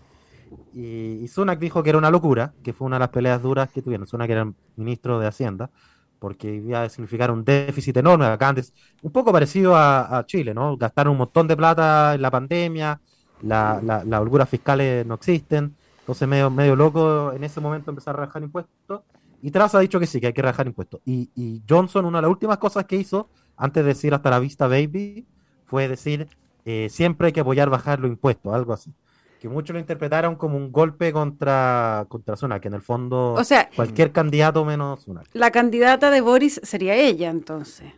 Y, 0.74 1.22
y, 1.22 1.28
Sunak 1.28 1.58
dijo 1.58 1.82
que 1.82 1.88
era 1.88 1.98
una 1.98 2.10
locura, 2.10 2.52
que 2.62 2.72
fue 2.72 2.86
una 2.86 2.96
de 2.96 3.00
las 3.00 3.08
peleas 3.08 3.42
duras 3.42 3.70
que 3.70 3.82
tuvieron. 3.82 4.06
Sunak 4.06 4.28
era 4.28 4.52
ministro 4.76 5.18
de 5.18 5.26
Hacienda, 5.26 5.70
porque 6.18 6.54
iba 6.54 6.82
a 6.82 6.88
significar 6.88 7.30
un 7.30 7.44
déficit 7.44 7.96
enorme. 7.96 8.26
Acá 8.26 8.48
antes, 8.48 8.72
un 9.02 9.12
poco 9.12 9.32
parecido 9.32 9.74
a, 9.76 10.24
Chile, 10.26 10.54
¿no? 10.54 10.76
Gastaron 10.76 11.12
un 11.12 11.18
montón 11.18 11.46
de 11.46 11.56
plata 11.56 12.14
en 12.14 12.22
la 12.22 12.30
pandemia, 12.30 13.00
la, 13.42 13.80
la, 13.82 14.04
las 14.04 14.20
holguras 14.20 14.48
fiscales 14.48 15.06
no 15.06 15.14
existen 15.14 15.74
entonces, 16.06 16.28
medio, 16.28 16.50
medio 16.50 16.76
loco 16.76 17.32
en 17.32 17.42
ese 17.42 17.60
momento 17.60 17.90
empezar 17.90 18.14
a 18.14 18.18
rebajar 18.20 18.40
impuestos. 18.40 19.00
Y 19.42 19.50
Tras 19.50 19.74
ha 19.74 19.80
dicho 19.80 19.98
que 19.98 20.06
sí, 20.06 20.20
que 20.20 20.28
hay 20.28 20.32
que 20.32 20.40
rebajar 20.40 20.68
impuestos. 20.68 21.00
Y, 21.04 21.62
Johnson, 21.68 22.04
una 22.04 22.18
de 22.18 22.22
las 22.22 22.30
últimas 22.30 22.58
cosas 22.58 22.84
que 22.84 22.94
hizo, 22.94 23.28
antes 23.56 23.82
de 23.82 23.88
decir 23.88 24.14
hasta 24.14 24.30
la 24.30 24.38
vista, 24.38 24.68
baby, 24.68 25.26
fue 25.64 25.88
decir, 25.88 26.28
eh, 26.64 26.86
siempre 26.90 27.26
hay 27.26 27.32
que 27.32 27.40
apoyar 27.40 27.70
bajar 27.70 27.98
los 27.98 28.08
impuestos, 28.08 28.54
algo 28.54 28.72
así. 28.72 28.92
Que 29.40 29.48
muchos 29.48 29.74
lo 29.74 29.80
interpretaron 29.80 30.36
como 30.36 30.56
un 30.56 30.72
golpe 30.72 31.12
contra, 31.12 32.06
contra 32.08 32.36
Zuna, 32.36 32.60
que 32.60 32.68
en 32.68 32.74
el 32.74 32.82
fondo 32.82 33.34
o 33.34 33.44
sea, 33.44 33.68
cualquier 33.74 34.12
candidato 34.12 34.64
menos 34.64 35.06
una. 35.08 35.22
La 35.32 35.50
candidata 35.50 36.10
de 36.10 36.20
Boris 36.20 36.60
sería 36.62 36.94
ella, 36.94 37.30
entonces. 37.30 37.92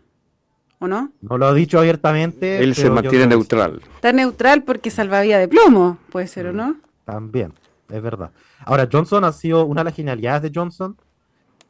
¿o 0.81 0.87
no? 0.87 1.13
No 1.21 1.39
lo 1.39 1.47
ha 1.47 1.55
dicho 1.55 1.79
abiertamente. 1.79 2.63
Él 2.63 2.75
se 2.75 2.91
mantiene 2.91 3.27
neutral. 3.27 3.81
Está 3.97 4.13
neutral 4.13 4.63
porque 4.63 4.91
salvavía 4.91 5.39
de 5.39 5.49
plomo, 5.49 5.99
puede 6.11 6.27
ser, 6.27 6.47
¿o 6.47 6.53
no? 6.53 6.77
También, 7.05 7.53
es 7.89 8.03
verdad. 8.03 8.31
Ahora, 8.65 8.89
Johnson 8.91 9.25
ha 9.25 9.33
sido 9.33 9.65
una 9.65 9.81
de 9.81 9.87
las 9.87 9.95
genialidades 9.95 10.43
de 10.43 10.53
Johnson. 10.55 10.97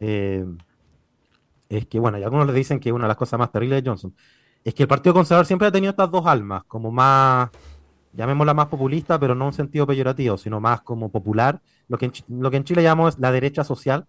Eh, 0.00 0.44
es 1.68 1.86
que, 1.86 1.98
bueno, 1.98 2.18
y 2.18 2.22
algunos 2.22 2.46
le 2.46 2.52
dicen 2.52 2.80
que 2.80 2.92
una 2.92 3.04
de 3.04 3.08
las 3.08 3.16
cosas 3.16 3.38
más 3.38 3.50
terribles 3.50 3.82
de 3.82 3.88
Johnson 3.88 4.14
es 4.64 4.74
que 4.74 4.82
el 4.82 4.88
Partido 4.88 5.14
Conservador 5.14 5.46
siempre 5.46 5.68
ha 5.68 5.72
tenido 5.72 5.90
estas 5.90 6.10
dos 6.10 6.26
almas, 6.26 6.64
como 6.64 6.90
más, 6.90 7.50
llamémosla 8.18 8.52
más 8.52 8.66
populista, 8.66 9.18
pero 9.18 9.36
no 9.36 9.44
en 9.44 9.46
un 9.46 9.52
sentido 9.52 9.86
peyorativo, 9.86 10.36
sino 10.36 10.60
más 10.60 10.80
como 10.82 11.08
popular, 11.08 11.60
lo 11.86 11.96
que 11.96 12.06
en, 12.06 12.12
lo 12.28 12.50
que 12.50 12.56
en 12.56 12.64
Chile 12.64 12.82
llamamos 12.82 13.16
la 13.20 13.30
derecha 13.30 13.62
social, 13.62 14.06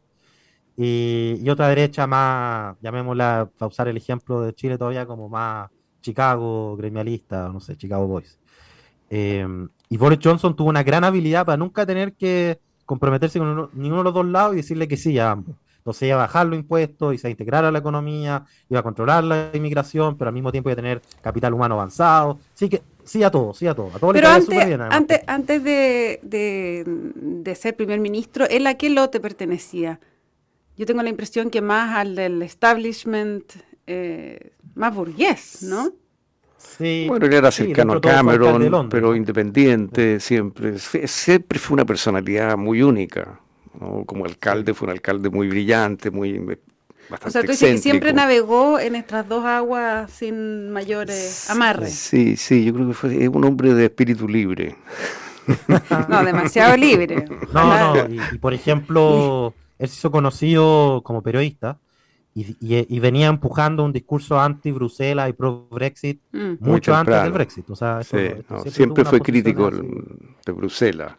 y, 0.76 1.48
otra 1.50 1.68
derecha 1.68 2.08
más, 2.08 2.76
llamémosla, 2.82 3.50
para 3.58 3.68
usar 3.68 3.88
el 3.88 3.98
ejemplo 3.98 4.42
de 4.42 4.54
Chile 4.54 4.78
todavía, 4.78 5.06
como 5.06 5.30
más 5.30 5.70
Chicago 6.02 6.76
gremialista, 6.78 7.50
no 7.50 7.60
sé, 7.60 7.76
Chicago 7.76 8.08
Boys. 8.08 8.40
Eh, 9.10 9.46
y 9.90 9.98
Boris 9.98 10.20
Johnson 10.24 10.56
tuvo 10.56 10.70
una 10.70 10.84
gran 10.84 11.04
habilidad 11.04 11.46
para 11.46 11.58
nunca 11.58 11.86
tener 11.86 12.14
que 12.14 12.60
comprometerse 12.86 13.38
con 13.38 13.70
ninguno 13.74 13.98
de 13.98 14.04
los 14.06 14.14
dos 14.14 14.26
lados 14.26 14.54
y 14.54 14.58
decirle 14.58 14.88
que 14.88 14.98
sí 14.98 15.20
a 15.20 15.32
ambos. 15.32 15.56
Entonces 15.78 16.08
iba 16.08 16.16
a 16.16 16.28
bajar 16.28 16.48
los 16.48 16.58
impuestos, 16.58 17.14
iba 17.14 17.28
a 17.28 17.32
integrar 17.32 17.66
a 17.66 17.72
la 17.72 17.80
economía, 17.80 18.46
iba 18.70 18.80
a 18.80 18.84
controlar 18.84 19.24
la 19.24 19.50
inmigración, 19.54 20.18
pero 20.18 20.30
al 20.30 20.34
mismo 20.34 20.52
tiempo 20.52 20.70
iba 20.70 20.74
a 20.74 20.76
tener 20.76 21.02
capital 21.22 21.54
humano 21.54 21.76
avanzado. 21.76 22.40
Así 22.54 22.70
que 22.70 22.82
sí 23.10 23.24
a 23.24 23.32
todo, 23.32 23.54
sí 23.54 23.66
a 23.66 23.74
todo. 23.74 23.88
A 23.94 24.00
todo 24.00 24.14
pero 24.14 24.28
antes, 24.28 24.80
antes, 24.92 25.22
antes 25.26 25.64
de, 25.64 26.20
de, 26.22 27.56
ser 27.56 27.76
primer 27.76 28.00
ministro, 28.00 28.46
¿él 28.48 28.68
a 28.68 28.76
qué 28.76 28.90
lote 28.90 29.20
pertenecía? 29.20 30.00
Yo 30.78 30.86
tengo 30.86 31.02
la 31.02 31.10
impresión 31.10 31.50
que 31.50 31.62
más 31.62 31.98
al 31.98 32.16
del 32.16 32.42
establishment 32.42 33.52
eh, 33.88 34.52
más 34.76 34.94
burgués, 34.94 35.64
¿no? 35.64 35.92
Sí, 36.58 37.06
bueno, 37.08 37.26
él 37.26 37.34
era 37.34 37.52
cercano 37.52 37.94
a 37.94 38.02
Cameron, 38.02 38.90
pero 38.90 39.16
independiente, 39.16 40.20
siempre. 40.20 40.78
Siempre 40.78 41.58
fue 41.58 41.74
una 41.74 41.86
personalidad 41.86 42.58
muy 42.58 42.82
única. 42.84 43.40
Como 44.06 44.26
alcalde, 44.26 44.74
fue 44.74 44.88
un 44.88 44.92
alcalde 44.92 45.30
muy 45.30 45.48
brillante, 45.48 46.12
muy 46.12 46.60
bastante 47.10 47.28
O 47.28 47.32
sea, 47.32 47.42
tú 47.42 47.52
dices 47.52 47.72
que 47.72 47.78
siempre 47.78 48.14
navegó 48.14 48.80
en 48.80 48.96
estas 48.96 49.28
dos 49.28 49.46
aguas 49.46 50.12
sin 50.12 50.72
mayores 50.72 51.50
amarres. 51.50 51.94
Sí, 51.94 52.38
sí, 52.38 52.66
yo 52.66 52.74
creo 52.74 52.88
que 52.88 52.94
fue 52.94 53.28
un 53.28 53.44
hombre 53.46 53.74
de 53.74 53.86
espíritu 53.86 54.28
libre. 54.28 54.76
no, 56.10 56.24
demasiado 56.24 56.78
libre. 56.78 57.26
No, 57.54 57.96
no, 57.96 58.14
y, 58.14 58.38
por 58.38 58.54
ejemplo, 58.54 59.54
él 59.80 59.90
se 59.90 59.96
hizo 59.96 60.12
conocido 60.12 61.02
como 61.04 61.24
periodista 61.24 61.80
y, 62.36 63.00
venía 63.00 63.28
empujando 63.28 63.84
un 63.84 63.92
discurso 63.92 64.40
anti-Bruselas 64.40 65.30
y 65.30 65.34
pro-Brexit 65.34 66.22
mm. 66.32 66.54
mucho 66.60 66.96
antes 66.96 67.22
del 67.22 67.32
Brexit. 67.32 67.70
O 67.70 67.76
sea, 67.76 68.02
siempre, 68.04 69.04
fue 69.04 69.20
crítico 69.20 69.72
de 69.72 70.52
Bruselas. 70.52 71.14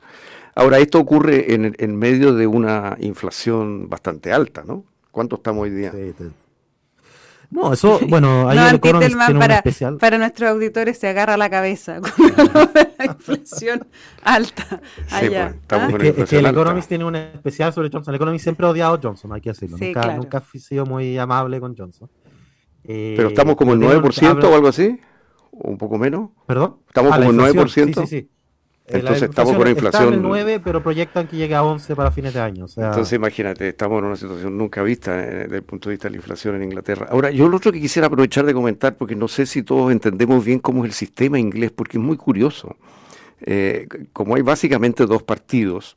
Ahora, 0.54 0.78
esto 0.78 0.98
ocurre 0.98 1.54
en, 1.54 1.74
en, 1.78 1.96
medio 1.96 2.34
de 2.34 2.46
una 2.46 2.96
inflación 3.00 3.88
bastante 3.88 4.32
alta, 4.32 4.64
¿no? 4.66 4.84
¿Cuánto 5.20 5.36
estamos 5.36 5.64
hoy 5.64 5.70
día? 5.70 5.92
No, 7.50 7.74
eso, 7.74 8.00
bueno, 8.08 8.48
hay 8.48 8.56
no, 8.56 9.38
para, 9.38 9.56
especial. 9.56 9.98
para 9.98 10.16
nuestros 10.16 10.48
auditores 10.48 10.96
se 10.96 11.08
agarra 11.08 11.36
la 11.36 11.50
cabeza 11.50 12.00
con 12.00 12.32
la 12.98 13.04
inflación 13.04 13.86
alta 14.22 14.80
allá. 15.10 15.48
Pues, 15.48 15.60
estamos 15.60 15.92
¿Ah? 15.92 16.06
es 16.22 16.30
que, 16.30 16.38
el 16.38 16.46
Economist 16.46 16.88
tiene 16.88 17.04
un 17.04 17.16
especial 17.16 17.70
sobre 17.74 17.90
Johnson. 17.92 18.14
El 18.14 18.16
Economist 18.16 18.44
siempre 18.44 18.64
ha 18.64 18.70
odiado 18.70 18.94
a 18.94 19.00
Johnson, 19.02 19.30
hay 19.34 19.42
que 19.42 19.50
decirlo. 19.50 19.76
nunca, 19.76 20.16
nunca 20.16 20.38
ha 20.38 20.58
sido 20.58 20.86
muy 20.86 21.18
amable 21.18 21.60
con 21.60 21.76
Johnson. 21.76 22.08
Eh, 22.84 23.12
Pero 23.14 23.28
estamos 23.28 23.56
como 23.56 23.74
el 23.74 23.78
9% 23.78 24.42
o 24.42 24.54
algo 24.54 24.68
así, 24.68 24.98
o 25.50 25.68
un 25.68 25.76
poco 25.76 25.98
menos. 25.98 26.30
¿Perdón? 26.46 26.78
Estamos 26.88 27.12
ah, 27.12 27.16
como 27.18 27.30
el 27.30 27.54
9%. 27.54 27.68
Sí, 27.68 27.92
sí, 27.92 28.06
sí. 28.06 28.30
Entonces 28.92 29.22
estamos 29.24 29.52
con 29.52 29.62
una 29.62 29.70
inflación. 29.70 30.04
Está 30.04 30.14
en 30.16 30.22
9, 30.22 30.60
pero 30.62 30.82
proyectan 30.82 31.26
que 31.26 31.36
llegue 31.36 31.54
a 31.54 31.62
11 31.62 31.96
para 31.96 32.10
fines 32.10 32.34
de 32.34 32.40
año. 32.40 32.66
Entonces 32.76 33.12
imagínate, 33.12 33.68
estamos 33.68 33.98
en 34.00 34.04
una 34.06 34.16
situación 34.16 34.56
nunca 34.56 34.82
vista 34.82 35.18
eh, 35.18 35.44
desde 35.44 35.56
el 35.56 35.62
punto 35.62 35.88
de 35.88 35.94
vista 35.94 36.08
de 36.08 36.12
la 36.12 36.16
inflación 36.16 36.56
en 36.56 36.64
Inglaterra. 36.64 37.06
Ahora, 37.10 37.30
yo 37.30 37.48
lo 37.48 37.56
otro 37.56 37.72
que 37.72 37.80
quisiera 37.80 38.06
aprovechar 38.06 38.44
de 38.44 38.54
comentar, 38.54 38.96
porque 38.96 39.14
no 39.14 39.28
sé 39.28 39.46
si 39.46 39.62
todos 39.62 39.92
entendemos 39.92 40.44
bien 40.44 40.58
cómo 40.58 40.84
es 40.84 40.90
el 40.90 40.94
sistema 40.94 41.38
inglés, 41.38 41.70
porque 41.70 41.98
es 41.98 42.02
muy 42.02 42.16
curioso. 42.16 42.76
Eh, 43.42 43.88
como 44.12 44.34
hay 44.34 44.42
básicamente 44.42 45.06
dos 45.06 45.22
partidos 45.22 45.94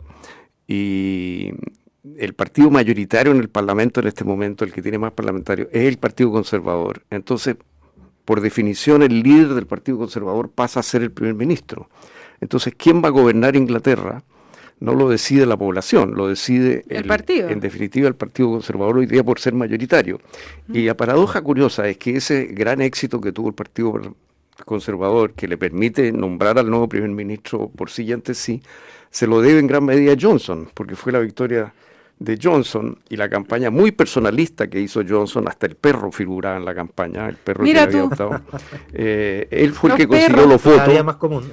y 0.66 1.52
el 2.18 2.34
partido 2.34 2.70
mayoritario 2.70 3.32
en 3.32 3.40
el 3.40 3.50
Parlamento 3.50 4.00
en 4.00 4.08
este 4.08 4.24
momento, 4.24 4.66
el 4.66 4.72
que 4.72 4.82
tiene 4.82 4.98
más 4.98 5.12
parlamentarios, 5.12 5.68
es 5.72 5.88
el 5.88 5.98
Partido 5.98 6.32
Conservador. 6.32 7.04
Entonces, 7.10 7.56
por 8.26 8.42
definición, 8.42 9.04
el 9.04 9.22
líder 9.22 9.54
del 9.54 9.68
Partido 9.68 9.98
Conservador 9.98 10.50
pasa 10.50 10.80
a 10.80 10.84
ser 10.84 11.02
el 11.02 11.12
primer 11.12 11.36
ministro. 11.36 11.90
Entonces, 12.44 12.74
¿quién 12.78 13.02
va 13.02 13.08
a 13.08 13.12
gobernar 13.12 13.56
Inglaterra? 13.56 14.22
No 14.82 14.94
lo 14.94 15.10
decide 15.10 15.46
la 15.46 15.56
población, 15.56 16.14
lo 16.14 16.28
decide 16.28 16.84
el, 16.90 17.06
partido. 17.06 17.48
En 17.48 17.62
definitiva, 17.62 18.10
el 18.10 18.16
Partido 18.16 18.52
Conservador 18.52 18.98
hoy 18.98 19.06
día 19.06 19.24
por 19.24 19.40
ser 19.40 19.54
mayoritario. 19.54 20.20
Y 20.68 20.82
la 20.84 20.98
paradoja 20.98 21.42
curiosa 21.42 21.88
es 21.88 21.98
que 21.98 22.18
ese 22.18 22.48
gran 22.48 22.82
éxito 22.82 23.22
que 23.22 23.32
tuvo 23.32 23.48
el 23.48 23.54
Partido 23.54 23.94
Conservador, 24.66 25.32
que 25.34 25.48
le 25.48 25.58
permite 25.58 26.12
nombrar 26.12 26.60
al 26.60 26.70
nuevo 26.70 26.90
primer 26.90 27.12
ministro 27.12 27.70
por 27.70 27.90
siguiente 27.90 28.34
sí, 28.34 28.62
se 29.10 29.26
lo 29.26 29.42
debe 29.42 29.60
en 29.60 29.68
gran 29.68 29.86
medida 29.86 30.12
a 30.12 30.18
Johnson, 30.20 30.68
porque 30.74 30.98
fue 30.98 31.14
la 31.14 31.20
victoria 31.20 31.74
de 32.20 32.40
Johnson 32.42 32.98
y 33.10 33.18
la 33.18 33.28
campaña 33.30 33.70
muy 33.70 33.92
personalista 33.92 34.68
que 34.70 34.80
hizo 34.80 35.02
Johnson, 35.08 35.48
hasta 35.48 35.66
el 35.66 35.76
perro 35.76 36.12
figuraba 36.12 36.58
en 36.58 36.66
la 36.66 36.74
campaña, 36.74 37.28
el 37.28 37.36
perro 37.36 37.64
que 37.66 37.78
había 37.78 38.04
votado. 38.04 38.42
Eh, 38.96 39.48
él 39.50 39.74
fue 39.74 39.92
el 39.92 39.98
que 39.98 40.08
consiguió 40.08 40.46
los 40.46 40.64
votos. 40.64 41.04
más 41.04 41.16
común. 41.16 41.44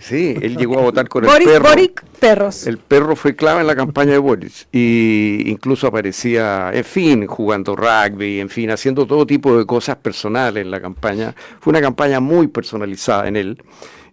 sí, 0.00 0.36
él 0.40 0.56
llegó 0.56 0.78
a 0.78 0.82
votar 0.82 1.08
con 1.08 1.24
el 1.24 1.30
perro. 1.44 1.68
Boric, 1.68 2.04
perros. 2.18 2.66
El 2.66 2.78
perro 2.78 3.14
fue 3.14 3.36
clave 3.36 3.60
en 3.60 3.66
la 3.66 3.76
campaña 3.76 4.12
de 4.12 4.18
Boris 4.18 4.66
y 4.72 5.42
incluso 5.46 5.86
aparecía, 5.86 6.70
en 6.72 6.84
fin, 6.84 7.26
jugando 7.26 7.76
rugby, 7.76 8.40
en 8.40 8.48
fin, 8.48 8.70
haciendo 8.70 9.06
todo 9.06 9.26
tipo 9.26 9.56
de 9.56 9.66
cosas 9.66 9.96
personales 9.96 10.64
en 10.64 10.70
la 10.70 10.80
campaña. 10.80 11.34
Fue 11.60 11.70
una 11.70 11.80
campaña 11.80 12.20
muy 12.20 12.48
personalizada 12.48 13.28
en 13.28 13.36
él. 13.36 13.62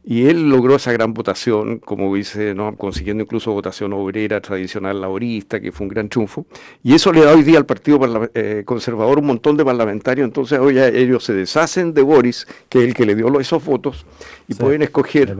Y 0.06 0.28
él 0.28 0.50
logró 0.50 0.76
esa 0.76 0.92
gran 0.92 1.14
votación, 1.14 1.80
como 1.80 2.14
dice, 2.14 2.54
¿no? 2.54 2.76
consiguiendo 2.76 3.24
incluso 3.24 3.54
votación 3.54 3.94
obrera, 3.94 4.42
tradicional, 4.42 5.00
laborista, 5.00 5.62
que 5.62 5.72
fue 5.72 5.86
un 5.86 5.94
gran 5.94 6.10
triunfo. 6.10 6.46
Y 6.84 6.94
eso 6.94 7.14
le 7.14 7.24
da 7.24 7.34
hoy 7.34 7.44
día 7.44 7.58
al 7.58 7.66
Partido 7.66 8.00
eh, 8.34 8.64
Conservador 8.66 9.20
un 9.20 9.28
montón 9.28 9.56
de 9.56 9.64
parlamentarios. 9.64 10.26
Entonces 10.26 10.60
hoy 10.60 10.78
ellos 10.78 11.24
se 11.24 11.34
deshacen 11.34 11.94
de 11.94 12.02
Boris, 12.02 12.46
que 12.68 12.80
es 12.80 12.86
el 12.86 12.94
que 12.94 13.06
le 13.06 13.16
dio 13.16 13.40
esos 13.40 13.64
votos, 13.64 14.06
y 14.48 14.56
pueden 14.56 14.82
escoger 14.82 15.36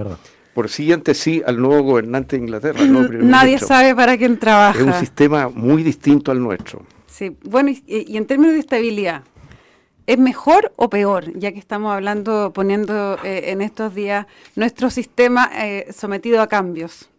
por 0.54 0.70
siguiente 0.70 1.14
sí 1.14 1.42
al 1.46 1.60
nuevo 1.60 1.84
gobernante 1.84 2.38
de 2.38 2.44
Inglaterra. 2.44 2.80
Nadie 2.86 3.60
sabe 3.60 3.94
para 3.96 4.18
quién 4.18 4.40
trabaja. 4.40 4.80
Es 4.80 4.86
un 4.86 4.94
sistema 4.94 5.50
muy 5.50 5.84
distinto 5.84 6.32
al 6.32 6.42
nuestro. 6.42 6.84
Sí, 7.06 7.36
bueno, 7.44 7.70
y 7.86 8.18
en 8.18 8.26
términos 8.26 8.54
de 8.54 8.60
estabilidad, 8.60 9.24
¿Es 10.06 10.18
mejor 10.18 10.74
o 10.76 10.90
peor, 10.90 11.32
ya 11.38 11.54
que 11.54 11.60
estamos 11.60 11.94
hablando, 11.94 12.52
poniendo 12.54 13.18
eh, 13.24 13.52
en 13.52 13.62
estos 13.62 13.96
días 13.96 14.28
nuestro 14.56 14.90
sistema 14.90 15.50
eh, 15.56 15.88
sometido 15.94 16.42
a 16.42 16.48
cambios? 16.48 17.10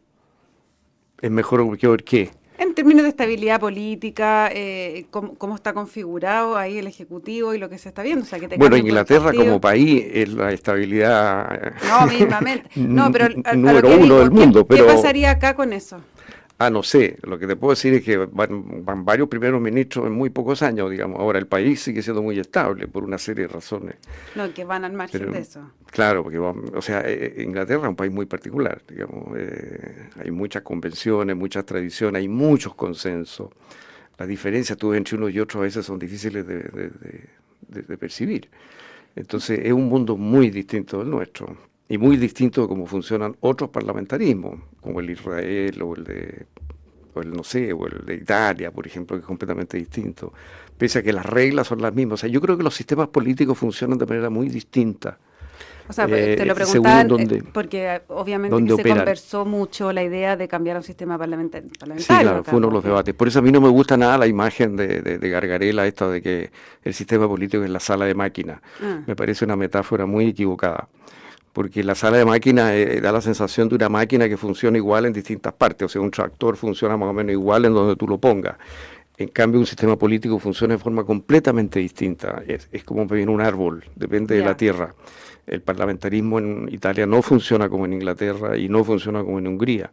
¿Es 1.22 1.30
mejor 1.30 1.62
o 1.62 1.70
peor 1.70 2.04
qué? 2.04 2.30
En 2.58 2.74
términos 2.74 3.02
de 3.04 3.08
estabilidad 3.08 3.58
política, 3.58 4.50
eh, 4.52 5.06
cómo, 5.10 5.54
está 5.54 5.72
configurado 5.72 6.56
ahí 6.56 6.78
el 6.78 6.86
Ejecutivo 6.86 7.54
y 7.54 7.58
lo 7.58 7.68
que 7.68 7.78
se 7.78 7.88
está 7.88 8.02
viendo. 8.02 8.26
bueno, 8.58 8.76
Inglaterra 8.76 9.32
como 9.32 9.60
país 9.60 10.04
es 10.12 10.28
la 10.28 10.52
estabilidad... 10.52 11.74
No, 11.88 12.06
mismamente. 12.06 12.68
No, 12.76 13.10
pero 13.10 13.28
número 13.54 13.88
uno 13.96 14.18
del 14.18 14.30
mundo. 14.30 14.66
¿Qué 14.66 14.82
pasaría 14.84 15.30
acá 15.30 15.56
con 15.56 15.72
eso? 15.72 16.00
Ah, 16.56 16.70
no 16.70 16.84
sé, 16.84 17.18
lo 17.22 17.36
que 17.36 17.48
te 17.48 17.56
puedo 17.56 17.72
decir 17.72 17.94
es 17.94 18.04
que 18.04 18.16
van, 18.16 19.04
varios 19.04 19.28
primeros 19.28 19.60
ministros 19.60 20.06
en 20.06 20.12
muy 20.12 20.30
pocos 20.30 20.62
años, 20.62 20.88
digamos. 20.88 21.18
Ahora 21.18 21.40
el 21.40 21.48
país 21.48 21.80
sigue 21.82 22.00
siendo 22.00 22.22
muy 22.22 22.38
estable 22.38 22.86
por 22.86 23.02
una 23.02 23.18
serie 23.18 23.48
de 23.48 23.52
razones. 23.52 23.96
No, 24.36 24.52
que 24.54 24.64
van 24.64 24.84
al 24.84 24.92
margen 24.92 25.32
de 25.32 25.40
eso. 25.40 25.72
Claro, 25.90 26.22
porque, 26.22 26.38
o 26.38 26.80
sea, 26.80 27.00
eh, 27.00 27.34
eh, 27.36 27.42
Inglaterra 27.42 27.82
es 27.82 27.88
un 27.88 27.96
país 27.96 28.12
muy 28.12 28.26
particular, 28.26 28.80
digamos. 28.88 29.36
Eh, 29.36 30.10
hay 30.22 30.30
muchas 30.30 30.62
convenciones, 30.62 31.34
muchas 31.34 31.66
tradiciones, 31.66 32.20
hay 32.20 32.28
muchos 32.28 32.74
consensos. 32.76 33.50
Las 34.16 34.28
diferencias 34.28 34.78
tú 34.78 34.94
entre 34.94 35.16
unos 35.16 35.32
y 35.32 35.40
otros 35.40 35.60
a 35.60 35.64
veces 35.64 35.84
son 35.84 35.98
difíciles 35.98 36.46
de 36.46 37.96
percibir. 37.98 38.48
Entonces 39.16 39.60
es 39.62 39.72
un 39.72 39.88
mundo 39.88 40.16
muy 40.16 40.50
distinto 40.50 40.98
del 40.98 41.10
nuestro 41.10 41.73
y 41.88 41.98
muy 41.98 42.16
distinto 42.16 42.62
de 42.62 42.68
cómo 42.68 42.86
funcionan 42.86 43.36
otros 43.40 43.70
parlamentarismos, 43.70 44.60
como 44.80 45.00
el 45.00 45.10
Israel 45.10 45.82
o 45.82 45.94
el 45.94 46.04
de 46.04 46.46
o 47.14 47.20
el 47.20 47.32
no 47.32 47.44
sé, 47.44 47.72
o 47.72 47.86
el 47.86 48.04
de 48.04 48.14
Italia, 48.16 48.72
por 48.72 48.86
ejemplo, 48.86 49.16
que 49.16 49.20
es 49.20 49.26
completamente 49.26 49.76
distinto, 49.76 50.32
pese 50.76 50.98
a 50.98 51.02
que 51.02 51.12
las 51.12 51.24
reglas 51.24 51.68
son 51.68 51.80
las 51.80 51.94
mismas. 51.94 52.14
O 52.14 52.20
sea, 52.22 52.28
yo 52.28 52.40
creo 52.40 52.56
que 52.56 52.64
los 52.64 52.74
sistemas 52.74 53.08
políticos 53.08 53.56
funcionan 53.56 53.98
de 53.98 54.06
manera 54.06 54.30
muy 54.30 54.48
distinta. 54.48 55.18
O 55.86 55.92
sea, 55.92 56.06
eh, 56.08 56.34
te 56.36 56.46
lo 56.46 56.54
preguntaban 56.54 57.08
eh, 57.20 57.42
porque 57.52 58.00
obviamente 58.08 58.74
se 58.74 58.88
conversó 58.88 59.44
mucho 59.44 59.92
la 59.92 60.02
idea 60.02 60.34
de 60.34 60.48
cambiar 60.48 60.76
a 60.76 60.80
un 60.80 60.82
sistema 60.82 61.18
parlamentario. 61.18 61.68
Sí, 61.98 62.06
claro, 62.06 62.42
fue 62.42 62.56
uno 62.56 62.68
de 62.68 62.72
los 62.72 62.84
debates. 62.84 63.14
Por 63.14 63.28
eso 63.28 63.40
a 63.40 63.42
mí 63.42 63.52
no 63.52 63.60
me 63.60 63.68
gusta 63.68 63.96
nada 63.96 64.16
la 64.16 64.26
imagen 64.26 64.76
de, 64.76 65.02
de, 65.02 65.28
Gargarela, 65.28 65.86
esta 65.86 66.08
de 66.08 66.22
que 66.22 66.50
el 66.82 66.94
sistema 66.94 67.28
político 67.28 67.62
es 67.62 67.70
la 67.70 67.80
sala 67.80 68.06
de 68.06 68.14
máquina. 68.14 68.62
Ah. 68.82 69.02
Me 69.06 69.14
parece 69.14 69.44
una 69.44 69.56
metáfora 69.56 70.06
muy 70.06 70.28
equivocada 70.28 70.88
porque 71.54 71.84
la 71.84 71.94
sala 71.94 72.18
de 72.18 72.24
máquina 72.24 72.74
eh, 72.74 73.00
da 73.00 73.12
la 73.12 73.20
sensación 73.20 73.68
de 73.68 73.76
una 73.76 73.88
máquina 73.88 74.28
que 74.28 74.36
funciona 74.36 74.76
igual 74.76 75.06
en 75.06 75.12
distintas 75.12 75.52
partes, 75.54 75.86
o 75.86 75.88
sea, 75.88 76.02
un 76.02 76.10
tractor 76.10 76.56
funciona 76.56 76.96
más 76.96 77.08
o 77.08 77.12
menos 77.12 77.32
igual 77.32 77.64
en 77.64 77.72
donde 77.72 77.94
tú 77.96 78.08
lo 78.08 78.18
pongas. 78.18 78.56
En 79.16 79.28
cambio, 79.28 79.60
un 79.60 79.66
sistema 79.66 79.96
político 79.96 80.40
funciona 80.40 80.74
de 80.74 80.78
forma 80.78 81.04
completamente 81.04 81.78
distinta. 81.78 82.42
Es, 82.48 82.68
como 82.84 83.06
pedir 83.06 83.30
un 83.30 83.40
árbol, 83.40 83.84
depende 83.94 84.34
de 84.34 84.44
la 84.44 84.56
tierra. 84.56 84.92
El 85.46 85.62
parlamentarismo 85.62 86.40
en 86.40 86.68
Italia 86.72 87.06
no 87.06 87.22
funciona 87.22 87.68
como 87.68 87.84
en 87.84 87.92
Inglaterra 87.92 88.58
y 88.58 88.68
no 88.68 88.82
funciona 88.82 89.22
como 89.22 89.38
en 89.38 89.46
Hungría. 89.46 89.92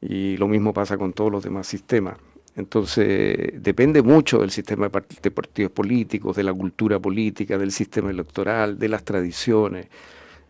Y 0.00 0.36
lo 0.36 0.48
mismo 0.48 0.74
pasa 0.74 0.98
con 0.98 1.12
todos 1.12 1.30
los 1.30 1.44
demás 1.44 1.68
sistemas. 1.68 2.16
Entonces, 2.56 3.62
depende 3.62 4.02
mucho 4.02 4.40
del 4.40 4.50
sistema 4.50 4.88
de 4.88 5.30
partidos 5.30 5.70
políticos, 5.70 6.34
de 6.34 6.42
la 6.42 6.52
cultura 6.52 6.98
política, 6.98 7.56
del 7.56 7.70
sistema 7.70 8.10
electoral, 8.10 8.76
de 8.76 8.88
las 8.88 9.04
tradiciones. 9.04 9.86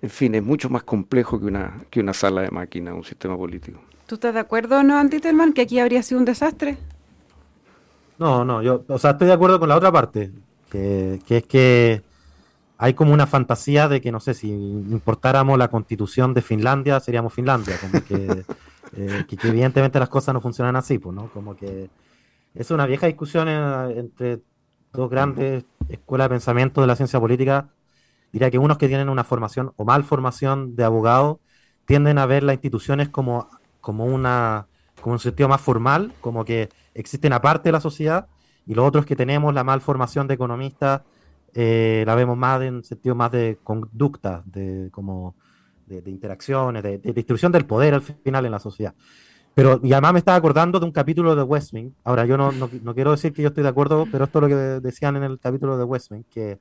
En 0.01 0.11
fin, 0.11 0.35
es 0.35 0.43
mucho 0.43 0.71
más 0.71 0.85
complejo 0.85 1.41
que 1.41 1.47
una, 1.47 1.85
que 1.91 2.01
una 2.01 2.13
sala 2.13 2.43
de 2.43 2.51
máquina, 2.51 2.95
un 2.95 3.05
sistema 3.05 3.37
político. 3.37 3.81
¿Tú 4.07 4.15
estás 4.15 4.33
de 4.33 4.41
acuerdo, 4.41 4.83
no, 4.83 4.97
Antitelman, 4.97 5.53
que 5.53 5.63
aquí 5.63 5.79
habría 5.81 6.03
sido 6.03 6.21
un 6.21 6.25
desastre? 6.25 6.79
No, 8.19 8.45
no, 8.45 8.63
yo, 8.63 8.85
o 8.89 8.99
sea, 8.99 9.13
estoy 9.13 9.27
de 9.29 9.35
acuerdo 9.35 9.61
con 9.61 9.69
la 9.69 9.77
otra 9.77 9.93
parte, 9.93 10.33
que, 10.71 11.21
es 11.29 11.45
que 11.45 12.03
hay 12.79 12.95
como 12.95 13.13
una 13.13 13.27
fantasía 13.27 13.89
de 13.89 14.01
que, 14.01 14.11
no 14.11 14.21
sé, 14.21 14.35
si 14.35 14.49
importáramos 14.51 15.59
la 15.59 15.69
constitución 15.69 16.33
de 16.33 16.43
Finlandia, 16.43 17.01
seríamos 17.01 17.33
Finlandia, 17.33 17.77
como 17.81 18.03
que, 18.05 18.45
eh, 18.97 19.25
evidentemente 19.45 19.99
las 19.99 20.09
cosas 20.09 20.33
no 20.33 20.41
funcionan 20.41 20.77
así, 20.77 20.99
pues, 20.99 21.15
¿no? 21.15 21.29
Como 21.31 21.57
que 21.57 21.91
es 22.55 22.71
una 22.71 22.87
vieja 22.87 23.07
discusión 23.07 23.49
eh, 23.49 23.99
entre 23.99 24.41
dos 24.93 25.11
grandes 25.11 25.65
escuelas 25.89 26.27
de 26.27 26.31
pensamiento 26.31 26.81
de 26.81 26.87
la 26.87 26.97
ciencia 26.97 27.21
política. 27.21 27.69
Diría 28.33 28.51
que 28.51 28.59
unos 28.59 28.79
que 28.79 28.89
tienen 28.89 29.09
una 29.09 29.25
formación 29.25 29.73
o 29.77 29.85
mal 29.85 30.05
formación 30.05 30.77
de 30.77 30.85
abogado 30.85 31.41
tienden 31.87 32.19
a 32.19 32.27
ver 32.27 32.43
las 32.43 32.55
instituciones 32.55 33.09
como, 33.09 33.49
como, 33.81 34.05
una, 34.05 34.67
como 35.01 35.15
un 35.15 35.19
sentido 35.19 35.49
más 35.49 35.61
formal, 35.61 36.13
como 36.21 36.45
que 36.45 36.69
existen 36.95 37.33
aparte 37.33 37.71
de 37.71 37.73
la 37.73 37.81
sociedad, 37.81 38.29
y 38.67 38.75
los 38.75 38.87
otros 38.87 39.07
que 39.07 39.17
tenemos 39.17 39.55
la 39.55 39.65
malformación 39.65 40.29
de 40.29 40.35
economistas, 40.35 41.01
eh, 41.55 42.05
la 42.07 42.15
vemos 42.15 42.37
más 42.37 42.61
en 42.61 42.85
sentido 42.85 43.15
más 43.15 43.33
de 43.33 43.59
conducta, 43.65 44.43
de 44.45 44.91
como 44.93 45.35
de, 45.87 46.11
interacciones, 46.11 46.83
de, 46.83 46.99
distribución 46.99 47.51
del 47.51 47.65
poder 47.65 47.95
al 47.95 48.03
final 48.03 48.45
en 48.45 48.53
la 48.53 48.59
sociedad. 48.59 48.95
Pero, 49.55 49.81
y 49.83 49.93
además 49.93 50.13
me 50.13 50.19
estaba 50.19 50.37
acordando 50.37 50.79
de 50.79 50.87
un 50.87 50.93
capítulo 50.93 51.35
de 51.35 51.43
Westwing. 51.43 51.95
Ahora, 52.05 52.27
yo 52.27 52.37
no, 52.37 52.53
no, 52.53 52.95
quiero 52.95 53.13
decir 53.13 53.33
que 53.33 53.43
yo 53.43 53.49
estoy 53.49 53.63
de 53.63 53.71
acuerdo, 53.71 54.07
pero 54.13 54.25
esto 54.25 54.39
es 54.39 54.43
lo 54.43 54.49
que 54.49 54.55
decían 54.55 55.17
en 55.17 55.25
el 55.25 55.39
capítulo 55.41 55.79
de 55.79 55.85
Westwing, 55.85 56.25
que, 56.31 56.59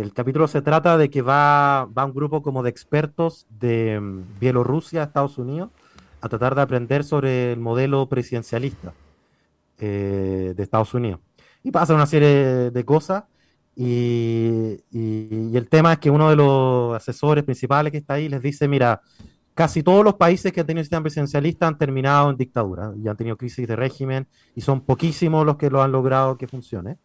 el 0.00 0.12
capítulo 0.12 0.48
se 0.48 0.62
trata 0.62 0.98
de 0.98 1.10
que 1.10 1.22
va, 1.22 1.86
va 1.86 2.04
un 2.04 2.14
grupo 2.14 2.42
como 2.42 2.62
de 2.62 2.70
expertos 2.70 3.46
de 3.50 4.00
mm, 4.00 4.38
Bielorrusia 4.40 5.02
a 5.02 5.04
Estados 5.04 5.38
Unidos 5.38 5.70
a 6.20 6.28
tratar 6.28 6.54
de 6.54 6.62
aprender 6.62 7.04
sobre 7.04 7.52
el 7.52 7.60
modelo 7.60 8.08
presidencialista. 8.08 8.94
Eh, 9.78 10.54
de 10.56 10.62
Estados 10.62 10.94
Unidos. 10.94 11.18
Y 11.64 11.72
pasa 11.72 11.94
una 11.94 12.06
serie 12.06 12.70
de 12.70 12.84
cosas. 12.84 13.24
Y, 13.74 14.78
el 14.92 15.68
tema 15.68 15.94
es 15.94 15.98
que 15.98 16.10
uno 16.10 16.30
de 16.30 16.36
los 16.36 16.94
asesores 16.94 17.42
principales 17.42 17.90
que 17.90 17.98
está 17.98 18.14
ahí 18.14 18.28
les 18.28 18.40
dice, 18.40 18.68
mira, 18.68 19.00
casi 19.52 19.82
todos 19.82 20.04
los 20.04 20.14
países 20.14 20.52
que 20.52 20.60
han 20.60 20.66
tenido 20.66 20.84
sistema 20.84 21.02
presidencialista 21.02 21.66
han 21.66 21.76
terminado 21.76 22.30
en 22.30 22.36
dictadura 22.36 22.92
y 22.96 23.08
han 23.08 23.16
tenido 23.16 23.36
crisis 23.36 23.66
de 23.66 23.74
régimen 23.74 24.28
y 24.54 24.60
son 24.60 24.80
poquísimos 24.80 25.44
los 25.44 25.56
que 25.56 25.70
lo 25.70 25.82
han 25.82 25.90
logrado 25.90 26.38
que 26.38 26.46
funcione. 26.46 26.98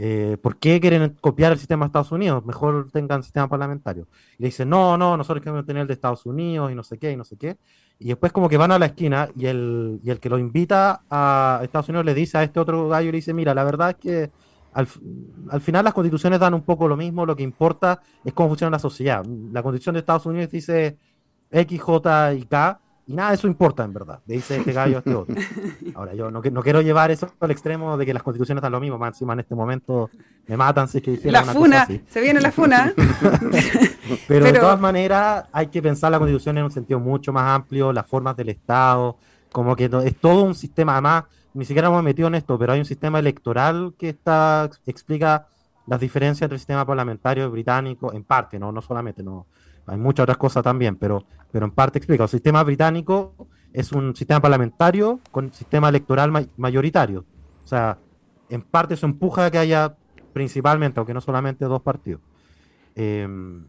Eh, 0.00 0.36
¿Por 0.40 0.58
qué 0.58 0.80
quieren 0.80 1.16
copiar 1.20 1.50
el 1.50 1.58
sistema 1.58 1.84
de 1.84 1.88
Estados 1.88 2.12
Unidos? 2.12 2.46
Mejor 2.46 2.88
tengan 2.92 3.24
sistema 3.24 3.48
parlamentario. 3.48 4.06
Y 4.38 4.42
le 4.42 4.48
dicen, 4.48 4.68
no, 4.68 4.96
no, 4.96 5.16
nosotros 5.16 5.42
queremos 5.42 5.66
tener 5.66 5.82
el 5.82 5.88
de 5.88 5.94
Estados 5.94 6.24
Unidos 6.24 6.70
y 6.70 6.76
no 6.76 6.84
sé 6.84 6.98
qué, 6.98 7.10
y 7.10 7.16
no 7.16 7.24
sé 7.24 7.36
qué. 7.36 7.56
Y 7.98 8.08
después 8.08 8.30
como 8.30 8.48
que 8.48 8.56
van 8.56 8.70
a 8.70 8.78
la 8.78 8.86
esquina 8.86 9.28
y 9.34 9.46
el, 9.46 9.98
y 10.04 10.10
el 10.10 10.20
que 10.20 10.28
lo 10.28 10.38
invita 10.38 11.02
a 11.10 11.60
Estados 11.64 11.88
Unidos 11.88 12.06
le 12.06 12.14
dice 12.14 12.38
a 12.38 12.44
este 12.44 12.60
otro 12.60 12.88
gallo, 12.88 13.10
le 13.10 13.16
dice, 13.16 13.34
mira, 13.34 13.52
la 13.54 13.64
verdad 13.64 13.90
es 13.90 13.96
que 13.96 14.30
al, 14.72 14.86
al, 15.50 15.60
final 15.60 15.84
las 15.84 15.94
constituciones 15.94 16.38
dan 16.38 16.54
un 16.54 16.62
poco 16.62 16.86
lo 16.86 16.96
mismo, 16.96 17.26
lo 17.26 17.34
que 17.34 17.42
importa 17.42 18.00
es 18.24 18.32
cómo 18.32 18.50
funciona 18.50 18.70
la 18.70 18.78
sociedad. 18.78 19.26
La 19.52 19.64
constitución 19.64 19.94
de 19.94 20.00
Estados 20.00 20.26
Unidos 20.26 20.48
dice 20.48 20.96
X, 21.50 21.80
J 21.80 22.34
y 22.34 22.42
K, 22.44 22.80
y 23.08 23.14
nada 23.14 23.30
de 23.30 23.36
eso 23.36 23.46
importa, 23.46 23.84
en 23.84 23.94
verdad. 23.94 24.20
Dice 24.26 24.58
este 24.58 24.70
gallo 24.70 24.96
a 24.96 24.98
este 24.98 25.14
otro. 25.14 25.34
Ahora, 25.94 26.12
yo 26.14 26.30
no, 26.30 26.42
no, 26.42 26.62
quiero 26.62 26.82
llevar 26.82 27.10
eso 27.10 27.32
al 27.40 27.50
extremo 27.50 27.96
de 27.96 28.04
que 28.04 28.12
las 28.12 28.22
constituciones 28.22 28.60
dan 28.60 28.70
lo 28.70 28.80
mismo. 28.80 28.98
Más 28.98 29.14
encima 29.14 29.32
en 29.32 29.40
este 29.40 29.54
momento 29.54 30.10
me 30.46 30.58
matan 30.58 30.88
si 30.88 30.98
es 30.98 31.04
que 31.04 31.32
La 31.32 31.42
funa, 31.42 31.88
se 32.06 32.20
viene 32.20 32.38
la 32.38 32.52
funa. 32.52 32.92
Pero, 34.28 34.44
de 34.44 34.52
todas 34.52 34.78
maneras, 34.78 35.46
hay 35.52 35.68
que 35.68 35.80
pensar 35.80 36.10
la 36.10 36.18
constitución 36.18 36.58
en 36.58 36.64
un 36.64 36.70
sentido 36.70 37.00
mucho 37.00 37.32
más 37.32 37.44
amplio, 37.48 37.94
las 37.94 38.06
formas 38.06 38.36
del 38.36 38.50
Estado, 38.50 39.16
como 39.52 39.74
que 39.74 39.90
es 40.04 40.16
todo 40.20 40.42
un 40.42 40.54
sistema. 40.54 40.92
Además, 40.92 41.24
ni 41.54 41.64
siquiera 41.64 41.88
hemos 41.88 42.02
metido 42.02 42.28
en 42.28 42.34
esto, 42.34 42.58
pero 42.58 42.74
hay 42.74 42.78
un 42.78 42.84
sistema 42.84 43.20
electoral 43.20 43.94
que 43.98 44.10
está 44.10 44.68
explica 44.84 45.46
las 45.86 45.98
diferencias 45.98 46.42
entre 46.42 46.56
el 46.56 46.60
sistema 46.60 46.84
parlamentario 46.84 47.50
británico, 47.50 48.12
en 48.12 48.22
parte, 48.22 48.58
no, 48.58 48.70
no 48.70 48.82
solamente, 48.82 49.22
no 49.22 49.46
hay 49.86 49.96
muchas 49.96 50.24
otras 50.24 50.36
cosas 50.36 50.62
también, 50.62 50.96
pero, 50.96 51.24
pero 51.50 51.66
en 51.66 51.72
parte 51.72 51.98
explica. 51.98 52.24
El 52.24 52.28
sistema 52.28 52.62
británico 52.62 53.34
es 53.72 53.92
un 53.92 54.14
sistema 54.16 54.40
parlamentario 54.40 55.20
con 55.30 55.52
sistema 55.52 55.88
electoral 55.88 56.48
mayoritario. 56.56 57.24
O 57.64 57.66
sea, 57.66 57.98
en 58.48 58.62
parte 58.62 58.94
eso 58.94 59.06
empuja 59.06 59.46
a 59.46 59.50
que 59.50 59.58
haya 59.58 59.94
principalmente, 60.32 61.00
aunque 61.00 61.14
no 61.14 61.20
solamente 61.20 61.64
dos 61.64 61.82
partidos. 61.82 62.20
Em, 62.94 63.64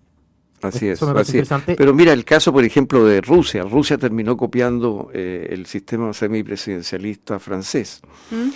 así 0.61 0.87
es, 0.87 1.01
así 1.01 1.41
Pero 1.77 1.93
mira 1.93 2.13
el 2.13 2.25
caso, 2.25 2.51
por 2.51 2.63
ejemplo, 2.63 3.05
de 3.05 3.21
Rusia. 3.21 3.63
Rusia 3.63 3.97
terminó 3.97 4.37
copiando 4.37 5.09
eh, 5.13 5.47
el 5.51 5.65
sistema 5.65 6.13
semipresidencialista 6.13 7.39
francés. 7.39 8.01
¿Mm? 8.31 8.49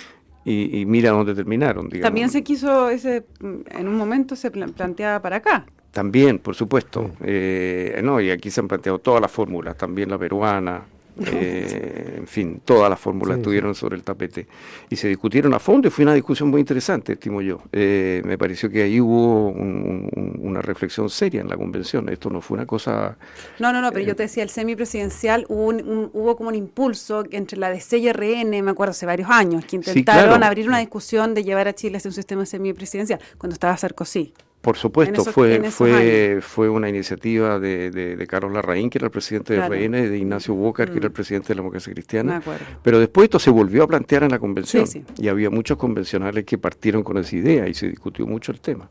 Y, 0.46 0.84
mira 0.84 1.10
dónde 1.10 1.34
terminaron. 1.34 1.88
También 1.88 2.28
se 2.28 2.42
quiso, 2.42 2.90
ese, 2.90 3.24
en 3.40 3.88
un 3.88 3.96
momento 3.96 4.36
se 4.36 4.50
planteaba 4.50 5.22
para 5.22 5.36
acá. 5.36 5.64
También, 5.94 6.40
por 6.40 6.56
supuesto. 6.56 7.12
Eh, 7.22 8.00
no, 8.02 8.20
y 8.20 8.30
aquí 8.30 8.50
se 8.50 8.60
han 8.60 8.68
planteado 8.68 8.98
todas 8.98 9.22
las 9.22 9.30
fórmulas, 9.30 9.78
también 9.78 10.10
la 10.10 10.18
peruana, 10.18 10.82
eh, 11.26 12.16
en 12.18 12.26
fin, 12.26 12.60
todas 12.64 12.90
las 12.90 12.98
fórmulas 12.98 13.36
estuvieron 13.36 13.76
sobre 13.76 13.94
el 13.94 14.02
tapete 14.02 14.48
y 14.90 14.96
se 14.96 15.06
discutieron 15.06 15.54
a 15.54 15.60
fondo 15.60 15.86
y 15.86 15.90
fue 15.92 16.04
una 16.04 16.14
discusión 16.14 16.48
muy 16.48 16.60
interesante, 16.60 17.12
estimo 17.12 17.40
yo. 17.40 17.62
Eh, 17.70 18.20
me 18.24 18.36
pareció 18.36 18.68
que 18.68 18.82
ahí 18.82 19.00
hubo 19.00 19.50
una 19.50 20.60
reflexión 20.60 21.08
seria 21.08 21.40
en 21.40 21.48
la 21.48 21.56
convención. 21.56 22.08
Esto 22.08 22.28
no 22.28 22.40
fue 22.40 22.56
una 22.56 22.66
cosa. 22.66 23.16
No, 23.60 23.72
no, 23.72 23.80
no, 23.80 23.92
pero 23.92 24.04
yo 24.04 24.16
te 24.16 24.24
decía, 24.24 24.42
el 24.42 24.50
semipresidencial 24.50 25.46
hubo, 25.48 25.68
hubo 26.12 26.36
como 26.36 26.48
un 26.48 26.56
impulso 26.56 27.22
entre 27.30 27.56
la 27.58 27.70
DC 27.70 27.98
y 27.98 28.10
RN, 28.12 28.62
me 28.62 28.70
acuerdo 28.72 28.90
hace 28.90 29.06
varios 29.06 29.30
años, 29.30 29.64
que 29.64 29.76
intentaron 29.76 30.42
abrir 30.42 30.66
una 30.66 30.80
discusión 30.80 31.34
de 31.34 31.44
llevar 31.44 31.68
a 31.68 31.72
Chile 31.72 31.98
hacia 31.98 32.08
un 32.08 32.14
sistema 32.14 32.44
semipresidencial 32.44 33.20
cuando 33.38 33.54
estaba 33.54 33.76
Sarkozy. 33.76 34.34
Por 34.64 34.78
supuesto, 34.78 35.24
fue, 35.26 35.70
fue, 35.70 36.38
fue 36.40 36.70
una 36.70 36.88
iniciativa 36.88 37.58
de, 37.58 37.90
de, 37.90 38.26
Carlos 38.26 38.50
Larraín, 38.50 38.88
que 38.88 38.96
era 38.96 39.04
el 39.04 39.10
presidente 39.10 39.52
del 39.52 39.70
RN, 39.70 40.08
de 40.08 40.16
Ignacio 40.16 40.54
Bocar, 40.54 40.90
que 40.90 40.96
era 40.96 41.06
el 41.06 41.10
mm. 41.10 41.14
presidente 41.14 41.48
de 41.48 41.56
la 41.56 41.60
democracia 41.60 41.92
cristiana. 41.92 42.42
Pero 42.82 42.98
después 42.98 43.24
esto 43.24 43.38
se 43.38 43.50
volvió 43.50 43.82
a 43.82 43.86
plantear 43.86 44.22
en 44.22 44.30
la 44.30 44.38
convención 44.38 44.86
y 45.18 45.28
había 45.28 45.50
muchos 45.50 45.76
convencionales 45.76 46.46
que 46.46 46.56
partieron 46.56 47.02
con 47.02 47.18
esa 47.18 47.36
idea 47.36 47.68
y 47.68 47.74
se 47.74 47.88
discutió 47.88 48.26
mucho 48.26 48.52
el 48.52 48.60
tema. 48.60 48.88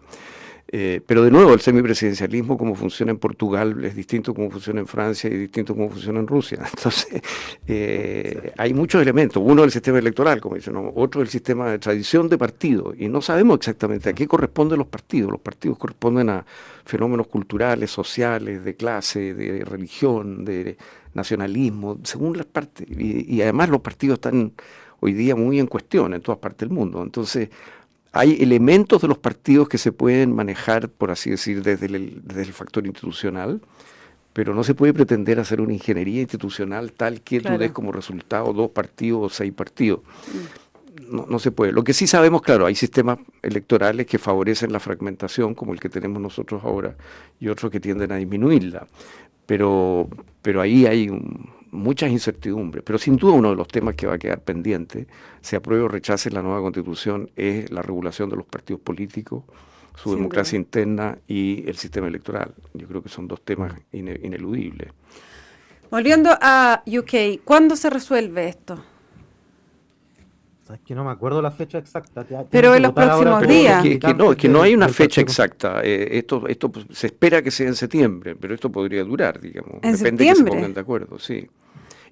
Eh, 0.75 1.01
pero 1.05 1.23
de 1.23 1.29
nuevo, 1.29 1.53
el 1.53 1.59
semipresidencialismo, 1.59 2.57
como 2.57 2.73
funciona 2.73 3.11
en 3.11 3.19
Portugal, 3.19 3.85
es 3.85 3.95
distinto 3.95 4.33
como 4.33 4.49
funciona 4.49 4.79
en 4.79 4.87
Francia 4.87 5.29
y 5.29 5.37
distinto 5.37 5.75
como 5.75 5.91
funciona 5.91 6.19
en 6.19 6.25
Rusia. 6.25 6.63
Entonces, 6.77 7.21
eh, 7.67 8.51
hay 8.57 8.73
muchos 8.73 8.99
elementos. 8.99 9.43
Uno, 9.45 9.63
el 9.63 9.69
sistema 9.69 9.99
electoral, 9.99 10.41
como 10.41 10.55
dicen, 10.55 10.73
otro, 10.95 11.21
el 11.21 11.27
sistema 11.27 11.69
de 11.69 11.77
tradición 11.77 12.27
de 12.27 12.39
partido. 12.39 12.91
Y 12.97 13.07
no 13.07 13.21
sabemos 13.21 13.57
exactamente 13.57 14.09
a 14.09 14.13
qué 14.13 14.27
corresponden 14.27 14.79
los 14.79 14.87
partidos. 14.87 15.29
Los 15.29 15.41
partidos 15.41 15.77
corresponden 15.77 16.31
a 16.31 16.43
fenómenos 16.85 17.27
culturales, 17.27 17.91
sociales, 17.91 18.63
de 18.63 18.75
clase, 18.75 19.35
de 19.35 19.63
religión, 19.65 20.43
de 20.43 20.75
nacionalismo, 21.13 21.99
según 22.01 22.35
las 22.35 22.47
partes. 22.47 22.87
Y, 22.89 23.31
y 23.31 23.43
además 23.43 23.69
los 23.69 23.81
partidos 23.81 24.15
están 24.15 24.53
hoy 25.01 25.13
día 25.13 25.35
muy 25.35 25.59
en 25.59 25.67
cuestión 25.67 26.15
en 26.15 26.21
todas 26.21 26.39
partes 26.39 26.67
del 26.67 26.75
mundo. 26.75 27.03
Entonces, 27.03 27.49
hay 28.13 28.37
elementos 28.41 29.01
de 29.01 29.07
los 29.07 29.17
partidos 29.17 29.67
que 29.67 29.79
se 29.79 29.91
pueden 29.91 30.33
manejar, 30.33 30.87
por 30.87 31.09
así 31.09 31.31
decir, 31.31 31.63
desde 31.63 31.87
el, 31.87 32.53
factor 32.53 32.85
institucional, 32.85 33.59
pero 34.33 34.53
no 34.53 34.63
se 34.63 34.75
puede 34.75 34.93
pretender 34.93 35.39
hacer 35.39 35.59
una 35.59 35.73
ingeniería 35.73 36.21
institucional 36.21 36.93
tal 36.93 37.21
que 37.21 37.41
tú 37.41 37.57
des 37.57 37.71
como 37.71 37.91
resultado 37.91 38.53
dos 38.53 38.69
partidos 38.69 39.19
o 39.23 39.29
seis 39.29 39.51
partidos. 39.51 40.01
no, 41.09 41.39
se 41.39 41.51
puede. 41.51 41.71
Lo 41.71 41.83
que 41.83 41.93
sí 41.93 42.05
sabemos, 42.05 42.43
claro, 42.43 42.67
hay 42.67 42.75
sistemas 42.75 43.17
electorales 43.41 44.05
que 44.05 44.19
favorecen 44.19 44.71
la 44.71 44.79
fragmentación, 44.79 45.55
como 45.55 45.73
el 45.73 45.79
que 45.79 45.89
tenemos 45.89 46.21
nosotros 46.21 46.63
ahora, 46.63 46.95
y 47.39 47.47
otros 47.47 47.71
que 47.71 47.79
tienden 47.79 48.11
a 48.11 48.17
disminuirla. 48.17 48.87
Pero, 49.47 50.07
pero 50.43 50.61
ahí 50.61 50.85
hay 50.85 51.09
muchas 51.73 52.11
incertidumbres. 52.11 52.83
Pero 52.85 52.97
sin 52.97 53.17
duda 53.17 53.33
uno 53.33 53.49
de 53.49 53.55
los 53.55 53.67
temas 53.67 53.95
que 53.95 54.07
va 54.07 54.15
a 54.15 54.17
quedar 54.17 54.41
pendiente, 54.41 55.07
se 55.41 55.55
apruebe 55.55 55.83
o 55.83 55.87
rechace 55.87 56.29
la 56.29 56.41
nueva 56.41 56.61
constitución, 56.61 57.29
es 57.35 57.71
la 57.71 57.81
regulación 57.81 58.29
de 58.29 58.37
los 58.37 58.45
partidos 58.45 58.81
políticos, 58.81 59.43
su 59.95 60.15
democracia 60.15 60.55
interna 60.55 61.17
y 61.27 61.67
el 61.67 61.75
sistema 61.75 62.07
electoral. 62.07 62.53
Yo 62.73 62.87
creo 62.87 63.03
que 63.03 63.09
son 63.09 63.27
dos 63.27 63.41
temas 63.41 63.73
ineludibles. 63.91 64.91
Volviendo 65.91 66.31
a 66.41 66.81
UK, 66.87 67.43
¿cuándo 67.43 67.75
se 67.75 67.89
resuelve 67.89 68.47
esto? 68.47 68.83
Es 70.73 70.79
que 70.79 70.95
no 70.95 71.03
me 71.03 71.11
acuerdo 71.11 71.41
la 71.41 71.51
fecha 71.51 71.77
exacta. 71.77 72.25
Pero 72.49 72.73
en 72.73 72.81
los 72.81 72.93
próximos 72.93 73.47
días. 73.47 73.83
no, 74.17 74.31
es 74.31 74.37
que 74.37 74.49
no 74.49 74.61
hay 74.61 74.73
una 74.73 74.87
fecha 74.87 75.21
exacta. 75.21 75.81
Eh, 75.83 76.17
esto, 76.17 76.47
esto 76.47 76.71
pues, 76.71 76.85
se 76.91 77.07
espera 77.07 77.41
que 77.41 77.51
sea 77.51 77.67
en 77.67 77.75
septiembre, 77.75 78.35
pero 78.35 78.53
esto 78.55 78.71
podría 78.71 79.03
durar, 79.03 79.39
digamos. 79.39 79.75
¿En 79.83 79.93
Depende 79.93 80.23
de 80.23 80.29
que 80.31 80.35
se 80.35 80.43
pongan 80.43 80.73
de 80.73 80.79
acuerdo, 80.79 81.19
sí. 81.19 81.47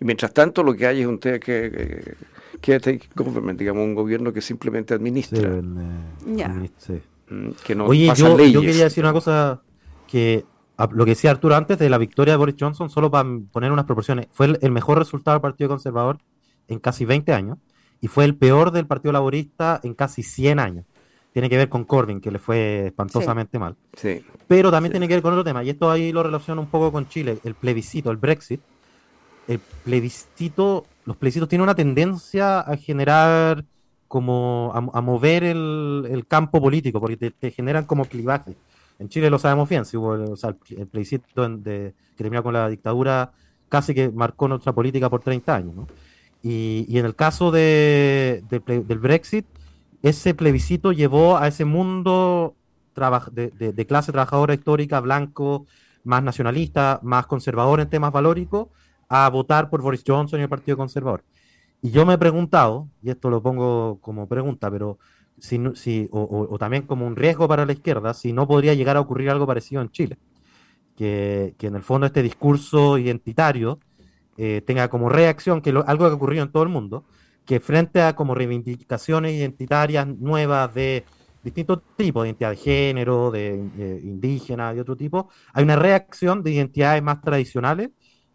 Y 0.01 0.05
mientras 0.05 0.33
tanto, 0.33 0.63
lo 0.63 0.73
que 0.73 0.87
hay 0.87 1.01
es 1.01 1.07
un 1.07 1.19
que, 1.19 1.39
que, 1.39 2.15
que 2.59 2.99
government, 3.15 3.59
digamos, 3.59 3.83
un 3.83 3.93
gobierno 3.93 4.33
que 4.33 4.41
simplemente 4.41 4.95
administra. 4.95 5.39
Sí, 5.39 6.35
ya. 6.35 6.49
Mm, 6.49 7.51
que 7.63 7.75
no 7.75 7.85
Oye, 7.85 8.11
yo, 8.15 8.37
yo 8.39 8.61
quería 8.61 8.85
decir 8.85 9.03
una 9.03 9.13
cosa 9.13 9.61
que 10.07 10.43
lo 10.91 11.05
que 11.05 11.11
decía 11.11 11.29
Arturo 11.29 11.55
antes 11.55 11.77
de 11.77 11.89
la 11.89 11.99
victoria 11.99 12.33
de 12.33 12.37
Boris 12.37 12.55
Johnson, 12.59 12.89
solo 12.89 13.11
para 13.11 13.29
poner 13.51 13.71
unas 13.71 13.85
proporciones, 13.85 14.27
fue 14.31 14.57
el, 14.59 14.71
mejor 14.71 14.97
resultado 14.97 15.35
del 15.35 15.41
Partido 15.41 15.69
Conservador 15.69 16.17
en 16.67 16.79
casi 16.79 17.05
20 17.05 17.31
años 17.33 17.59
y 18.01 18.07
fue 18.07 18.25
el 18.25 18.35
peor 18.35 18.71
del 18.71 18.87
Partido 18.87 19.11
Laborista 19.11 19.79
en 19.83 19.93
casi 19.93 20.23
100 20.23 20.59
años. 20.59 20.85
Tiene 21.33 21.47
que 21.49 21.57
ver 21.57 21.69
con 21.69 21.85
Corbyn, 21.85 22.19
que 22.19 22.31
le 22.31 22.39
fue 22.39 22.87
espantosamente 22.87 23.59
mal. 23.59 23.75
Sí. 23.93 24.25
Pero 24.47 24.71
también 24.71 24.91
tiene 24.91 25.07
que 25.07 25.13
ver 25.13 25.21
con 25.21 25.33
otro 25.33 25.43
tema, 25.43 25.63
y 25.63 25.69
esto 25.69 25.91
ahí 25.91 26.11
lo 26.11 26.23
relaciono 26.23 26.59
un 26.59 26.67
poco 26.67 26.91
con 26.91 27.07
Chile, 27.07 27.37
el 27.43 27.53
plebiscito, 27.53 28.09
el 28.09 28.17
Brexit. 28.17 28.61
El 29.47 29.59
plebiscito, 29.83 30.85
los 31.05 31.17
plebiscitos 31.17 31.49
tienen 31.49 31.63
una 31.63 31.75
tendencia 31.75 32.59
a 32.59 32.77
generar 32.77 33.65
como 34.07 34.71
a, 34.73 35.01
mover 35.01 35.43
el, 35.43 36.25
campo 36.27 36.61
político, 36.61 36.99
porque 36.99 37.31
te 37.31 37.51
generan 37.51 37.85
como 37.85 38.05
clivaje. 38.05 38.55
En 39.01 39.09
Chile 39.09 39.31
lo 39.31 39.39
sabemos 39.39 39.67
bien, 39.67 39.83
si 39.83 39.97
hubo 39.97 40.13
el, 40.13 40.85
plebiscito 40.85 41.49
de, 41.49 41.95
que 42.15 42.23
terminó 42.23 42.43
con 42.43 42.53
la 42.53 42.69
dictadura, 42.69 43.31
casi 43.67 43.95
que 43.95 44.11
marcó 44.11 44.47
nuestra 44.47 44.73
política 44.73 45.09
por 45.09 45.21
30 45.21 45.55
años. 45.55 45.75
¿no? 45.75 45.87
Y, 46.43 46.85
en 46.99 47.05
el 47.07 47.15
caso 47.15 47.49
de, 47.49 48.43
del 48.47 48.99
Brexit, 48.99 49.47
ese 50.03 50.35
plebiscito 50.35 50.91
llevó 50.91 51.37
a 51.37 51.47
ese 51.47 51.65
mundo 51.65 52.53
de, 53.31 53.85
clase 53.87 54.11
trabajadora 54.11 54.53
histórica, 54.53 54.99
blanco, 54.99 55.65
más 56.03 56.21
nacionalista, 56.21 56.99
más 57.01 57.25
conservador 57.25 57.79
en 57.79 57.89
temas 57.89 58.11
valóricos, 58.11 58.67
a 59.13 59.29
votar 59.29 59.69
por 59.69 59.81
Boris 59.81 60.03
Johnson 60.07 60.39
y 60.39 60.43
el 60.43 60.49
Partido 60.49 60.77
Conservador. 60.77 61.25
Y 61.81 61.91
yo 61.91 62.05
me 62.05 62.13
he 62.13 62.17
preguntado, 62.17 62.87
y 63.03 63.09
esto 63.09 63.29
lo 63.29 63.43
pongo 63.43 63.99
como 63.99 64.25
pregunta, 64.25 64.71
pero 64.71 64.99
si, 65.37 66.07
o, 66.11 66.55
también 66.57 66.83
como 66.83 67.05
un 67.05 67.17
riesgo 67.17 67.45
para 67.45 67.65
la 67.65 67.73
izquierda, 67.73 68.13
si 68.13 68.31
no 68.31 68.47
podría 68.47 68.73
llegar 68.73 68.95
a 68.95 69.01
ocurrir 69.01 69.29
algo 69.29 69.45
parecido 69.45 69.81
en 69.81 69.89
Chile. 69.91 70.17
Que, 70.95 71.55
en 71.59 71.75
el 71.75 71.83
fondo 71.83 72.07
este 72.07 72.23
discurso 72.23 72.97
identitario 72.97 73.79
eh, 74.37 74.61
tenga 74.65 74.87
como 74.87 75.09
reacción, 75.09 75.61
que 75.61 75.71
algo 75.71 76.07
que 76.07 76.13
ocurrió 76.13 76.43
en 76.43 76.51
todo 76.51 76.63
el 76.63 76.69
mundo, 76.69 77.03
que 77.45 77.59
frente 77.59 78.01
a 78.01 78.15
como 78.15 78.33
reivindicaciones 78.33 79.33
identitarias 79.33 80.07
nuevas 80.07 80.73
de 80.73 81.03
distintos 81.43 81.79
tipos, 81.97 82.23
de 82.23 82.29
identidad 82.29 82.51
de 82.51 82.55
género, 82.55 83.29
de, 83.29 83.99
indígena, 84.03 84.73
de 84.73 84.79
otro 84.79 84.95
tipo, 84.95 85.27
hay 85.51 85.63
una 85.65 85.75
reacción 85.75 86.43
de 86.43 86.51
identidades 86.51 87.03
más 87.03 87.19
tradicionales 87.19 87.89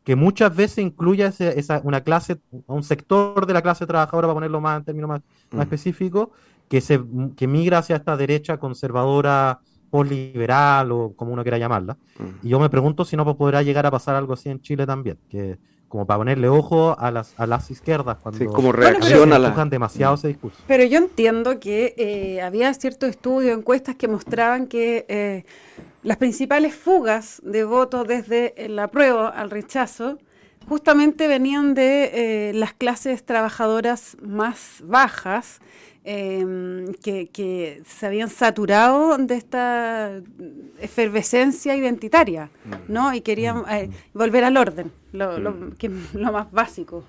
que 0.06 0.14
muchas 0.14 0.54
veces 0.54 0.78
incluye 0.78 1.26
esa, 1.26 1.80
una 1.82 2.00
clase, 2.02 2.36
un 2.68 2.84
sector 2.84 3.44
de 3.44 3.52
la 3.52 3.60
clase 3.60 3.86
trabajadora, 3.86 4.28
para 4.28 4.34
ponerlo 4.34 4.60
más 4.60 4.78
en 4.78 4.84
términos 4.84 5.08
más, 5.08 5.20
más 5.50 5.58
mm. 5.58 5.62
específicos, 5.62 6.28
que, 6.68 6.80
se, 6.80 7.00
que 7.36 7.48
migra 7.48 7.78
hacia 7.78 7.96
esta 7.96 8.16
derecha 8.16 8.56
conservadora 8.56 9.58
postliberal 9.90 10.92
o 10.92 11.12
como 11.16 11.32
uno 11.32 11.42
quiera 11.42 11.58
llamarla. 11.58 11.96
Y 12.40 12.50
yo 12.50 12.60
me 12.60 12.70
pregunto 12.70 13.04
si 13.04 13.16
no 13.16 13.36
podrá 13.36 13.64
llegar 13.64 13.84
a 13.84 13.90
pasar 13.90 14.14
algo 14.14 14.34
así 14.34 14.48
en 14.48 14.60
Chile 14.60 14.86
también, 14.86 15.18
que 15.28 15.58
como 15.88 16.06
para 16.06 16.18
ponerle 16.18 16.48
ojo 16.48 16.96
a 16.96 17.10
las, 17.10 17.34
a 17.36 17.44
las 17.44 17.68
izquierdas 17.72 18.18
cuando 18.22 18.38
sí, 18.38 18.46
como 18.46 18.70
reacciona 18.70 19.40
la... 19.40 19.64
demasiado 19.64 20.14
ese 20.14 20.28
discurso. 20.28 20.58
Pero 20.68 20.84
yo 20.84 20.98
entiendo 20.98 21.58
que 21.58 21.94
eh, 21.96 22.42
había 22.42 22.72
ciertos 22.74 23.10
estudios, 23.10 23.58
encuestas 23.58 23.96
que 23.96 24.06
mostraban 24.06 24.68
que 24.68 25.04
eh, 25.08 25.44
las 26.06 26.16
principales 26.16 26.74
fugas 26.74 27.42
de 27.44 27.64
votos 27.64 28.06
desde 28.06 28.54
el 28.64 28.78
apruebo 28.78 29.26
al 29.26 29.50
rechazo 29.50 30.18
justamente 30.68 31.28
venían 31.28 31.74
de 31.74 32.10
eh, 32.48 32.52
las 32.54 32.72
clases 32.72 33.24
trabajadoras 33.24 34.16
más 34.22 34.82
bajas 34.82 35.60
Em, 36.08 36.94
que, 37.02 37.82
se 37.84 38.06
habían 38.06 38.30
saturado 38.30 39.18
de 39.18 39.34
esta 39.34 40.22
efervescencia 40.80 41.74
identitaria, 41.74 42.48
mm. 42.64 42.92
¿no? 42.92 43.12
Y 43.12 43.22
querían 43.22 43.62
mm. 43.62 43.70
eh, 43.70 43.90
volver 44.14 44.44
al 44.44 44.56
orden, 44.56 44.92
lo, 45.10 45.36
mm. 45.36 45.72
que 45.72 45.88
es 45.88 46.14
lo 46.14 46.30
más 46.30 46.52
básico. 46.52 47.02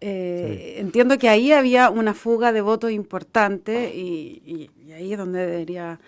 Eh, 0.00 0.76
entiendo 0.78 1.18
que 1.18 1.28
ahí 1.28 1.50
había 1.50 1.90
una 1.90 2.14
fuga 2.14 2.52
de 2.52 2.60
votos 2.60 2.92
importante 2.92 3.92
y, 3.96 4.70
ahí 4.94 5.10
es 5.12 5.18
donde 5.18 5.44
debería 5.44 5.98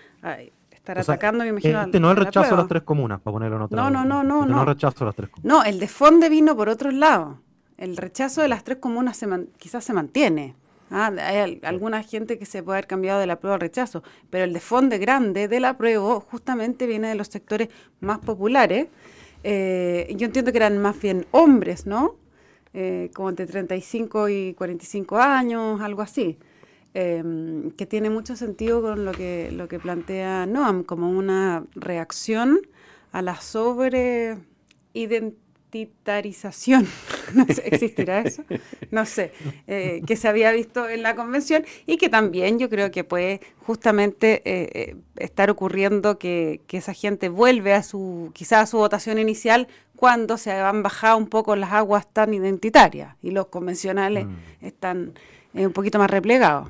estar 0.83 0.99
atacando, 0.99 1.45
me 1.45 1.51
imagino. 1.51 1.83
Este 1.83 2.01
no 2.01 2.11
es 2.11 2.19
el 2.19 2.25
rechazo 2.25 2.55
a 2.55 2.59
las 2.59 2.69
tres 2.69 2.83
comunas, 2.83 3.21
para 3.21 3.33
ponerlo 3.33 3.57
en 3.57 3.63
otra 3.63 3.77
No, 3.77 3.91
no, 3.91 4.05
no, 4.05 4.23
no. 4.25 4.41
Este 4.41 4.51
no, 4.51 4.57
no 4.57 4.65
rechazo 4.65 5.05
a 5.05 5.07
las 5.07 5.17
tres 5.17 5.31
comunas. 5.31 5.57
No, 5.57 5.65
el 5.65 5.79
de 5.79 5.89
Fonde 5.89 6.29
vino 6.29 6.57
por 6.57 6.69
otros 6.69 6.93
lados. 6.93 7.37
El 7.79 7.97
rechazo 7.97 8.43
de 8.43 8.49
las 8.49 8.65
tres 8.65 8.79
comunas 8.79 9.17
se 9.17 9.29
quizás 9.59 9.85
se 9.85 9.93
mantiene. 9.93 10.57
Ah, 10.91 11.11
hay 11.17 11.61
alguna 11.63 12.03
gente 12.03 12.39
que 12.39 12.45
se 12.45 12.63
puede 12.63 12.79
haber 12.79 12.87
cambiado 12.87 13.21
de 13.21 13.27
la 13.27 13.37
prueba 13.37 13.55
al 13.55 13.61
rechazo, 13.61 14.03
pero 14.29 14.45
el 14.45 14.53
de 14.53 14.61
fondo 14.61 14.99
grande 14.99 15.49
de 15.49 15.59
la 15.59 15.79
prueba 15.79 16.21
justamente 16.21 16.87
viene 16.87 17.09
de 17.09 17.15
los 17.15 17.29
sectores 17.29 17.69
más 18.01 18.19
populares. 18.19 18.89
Eh, 19.45 20.13
yo 20.17 20.27
entiendo 20.27 20.53
que 20.53 20.59
eran 20.59 20.79
más 20.79 21.01
bien 21.01 21.27
hombres, 21.31 21.87
¿no? 21.87 22.17
Eh, 22.75 23.11
como 23.15 23.31
entre 23.31 23.47
35 23.47 24.29
y 24.29 24.55
45 24.55 25.19
años, 25.19 25.81
algo 25.81 26.03
así. 26.03 26.39
Em, 26.95 27.71
que 27.71 27.87
tiene 27.87 28.11
mucho 28.11 28.37
sentido 28.37 28.83
con 28.83 29.07
lo 29.07 29.13
que, 29.13 29.51
lo 29.51 29.67
que 29.67 29.79
plantea 29.79 30.45
Noam, 30.45 30.83
como 30.83 31.09
una 31.09 31.65
reacción 31.75 32.61
a 33.13 33.23
la 33.23 33.41
sobre 33.41 34.37
identitarización, 34.93 36.87
no 37.35 37.47
¿existirá 37.49 38.21
eso? 38.21 38.45
No 38.91 39.07
sé, 39.07 39.33
eh, 39.69 40.03
que 40.07 40.17
se 40.17 40.29
había 40.29 40.53
visto 40.53 40.87
en 40.87 41.03
la 41.03 41.17
convención 41.17 41.65
y 41.87 41.97
que 41.97 42.11
también 42.11 42.59
yo 42.59 42.69
creo 42.69 42.91
que 42.91 43.05
puede 43.05 43.41
justamente 43.65 44.43
eh, 44.45 44.69
eh, 44.75 44.97
estar 45.17 45.49
ocurriendo 45.49 46.19
que, 46.19 46.61
esa 46.69 46.93
gente 46.93 47.31
vuelve 47.31 47.73
a 47.73 47.83
su, 47.83 48.33
quizás 48.35 48.65
a 48.65 48.67
su 48.67 48.77
votación 48.77 49.19
inicial 49.19 49.67
cuando 49.97 50.37
se 50.37 50.53
han 50.53 50.83
bajado 50.83 51.17
un 51.17 51.29
poco 51.29 51.57
las 51.57 51.73
aguas 51.73 52.07
tan 52.13 52.35
identitarias 52.35 53.17
y 53.23 53.31
los 53.31 53.47
convencionales 53.47 54.27
mm. 54.27 54.37
están 54.61 55.15
un 55.55 55.73
poquito 55.73 55.99
más 55.99 56.11
replegados. 56.11 56.69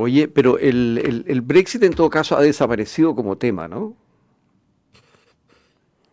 Oye, 0.00 0.28
pero 0.28 0.58
el, 0.58 1.24
el 1.26 1.40
Brexit 1.40 1.82
en 1.82 1.92
todo 1.92 2.08
caso 2.08 2.36
ha 2.36 2.40
desaparecido 2.40 3.16
como 3.16 3.36
tema, 3.36 3.66
¿no? 3.66 3.96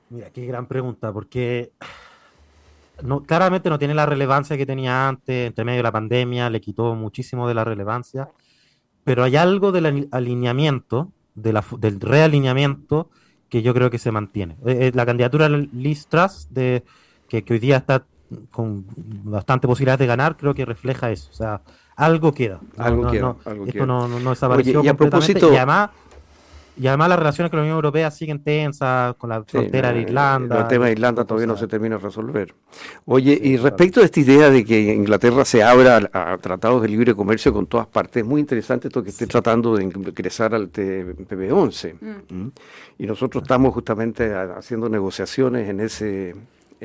Mira, 0.09 0.31
qué 0.31 0.43
gran 0.47 0.65
pregunta, 0.65 1.13
porque 1.13 1.71
no, 3.03 3.21
claramente 3.21 3.69
no 3.69 3.77
tiene 3.77 3.93
la 3.93 4.07
relevancia 4.07 4.57
que 4.57 4.65
tenía 4.65 5.07
antes, 5.07 5.45
entre 5.45 5.65
medio 5.65 5.77
de 5.77 5.83
la 5.83 5.91
pandemia, 5.91 6.49
le 6.49 6.61
quitó 6.61 6.95
muchísimo 6.95 7.47
de 7.47 7.53
la 7.53 7.63
relevancia, 7.63 8.29
pero 9.03 9.23
hay 9.23 9.35
algo 9.35 9.71
del 9.71 10.07
alineamiento, 10.09 11.11
de 11.35 11.53
la, 11.53 11.63
del 11.77 11.99
realineamiento, 11.99 13.11
que 13.49 13.61
yo 13.61 13.75
creo 13.75 13.91
que 13.91 13.99
se 13.99 14.11
mantiene. 14.11 14.55
Eh, 14.65 14.87
eh, 14.87 14.91
la 14.95 15.05
candidatura 15.05 15.47
Liz 15.47 16.07
Truss, 16.07 16.47
de, 16.49 16.83
que, 17.29 17.45
hoy 17.47 17.59
día 17.59 17.77
está 17.77 18.07
con 18.51 18.85
bastante 19.23 19.67
posibilidad 19.67 19.99
de 19.99 20.07
ganar, 20.07 20.37
creo 20.37 20.53
que 20.53 20.65
refleja 20.65 21.11
eso. 21.11 21.29
O 21.31 21.35
sea, 21.35 21.61
algo 21.95 22.33
queda. 22.33 22.59
Algo 22.77 23.09
queda. 23.09 23.35
esto 23.67 23.85
No, 23.85 24.07
no, 24.07 24.29
desapareció 24.29 24.83
y 24.83 24.87
a 24.87 24.93
propósito, 24.95 25.51
y 25.51 25.57
además 25.57 25.89
y 26.77 26.87
además 26.87 27.09
las 27.09 27.19
relaciones 27.19 27.49
con 27.49 27.57
la 27.57 27.63
Unión 27.63 27.75
Europea 27.75 28.11
siguen 28.11 28.43
tensas, 28.43 29.15
con 29.15 29.29
la 29.29 29.43
frontera 29.43 29.93
de 29.93 30.01
Irlanda. 30.01 30.61
El 30.61 30.67
tema 30.67 30.85
de 30.87 30.91
Irlanda 30.91 31.23
todavía 31.23 31.47
no 31.47 31.55
se 31.55 31.67
termina 31.67 31.95
de 31.95 32.03
resolver. 32.03 32.53
Oye, 33.05 33.39
y 33.41 33.55
respecto 33.55 34.01
a 34.01 34.03
esta 34.03 34.19
idea 34.19 34.49
de 34.49 34.65
que 34.65 34.93
Inglaterra 34.93 35.45
se 35.45 35.63
abra 35.63 36.09
a, 36.11 36.37
tratados 36.37 36.81
de 36.81 36.89
libre 36.89 37.15
comercio 37.15 37.53
con 37.53 37.65
todas 37.67 37.87
partes, 37.87 38.23
es 38.23 38.27
muy 38.27 38.41
interesante 38.41 38.89
esto 38.89 39.01
que 39.01 39.11
esté 39.11 39.25
tratando 39.25 39.77
de 39.77 39.83
ingresar 39.83 40.53
al 40.53 40.69
TPP-11. 40.71 41.95
Mm. 42.01 42.35
¿Mm? 42.35 42.51
Y 42.99 43.07
nosotros 43.07 43.43
estamos 43.43 43.73
justamente 43.73 44.33
haciendo 44.35 44.89
negociaciones 44.89 45.69
en 45.69 45.79
ese, 45.79 46.35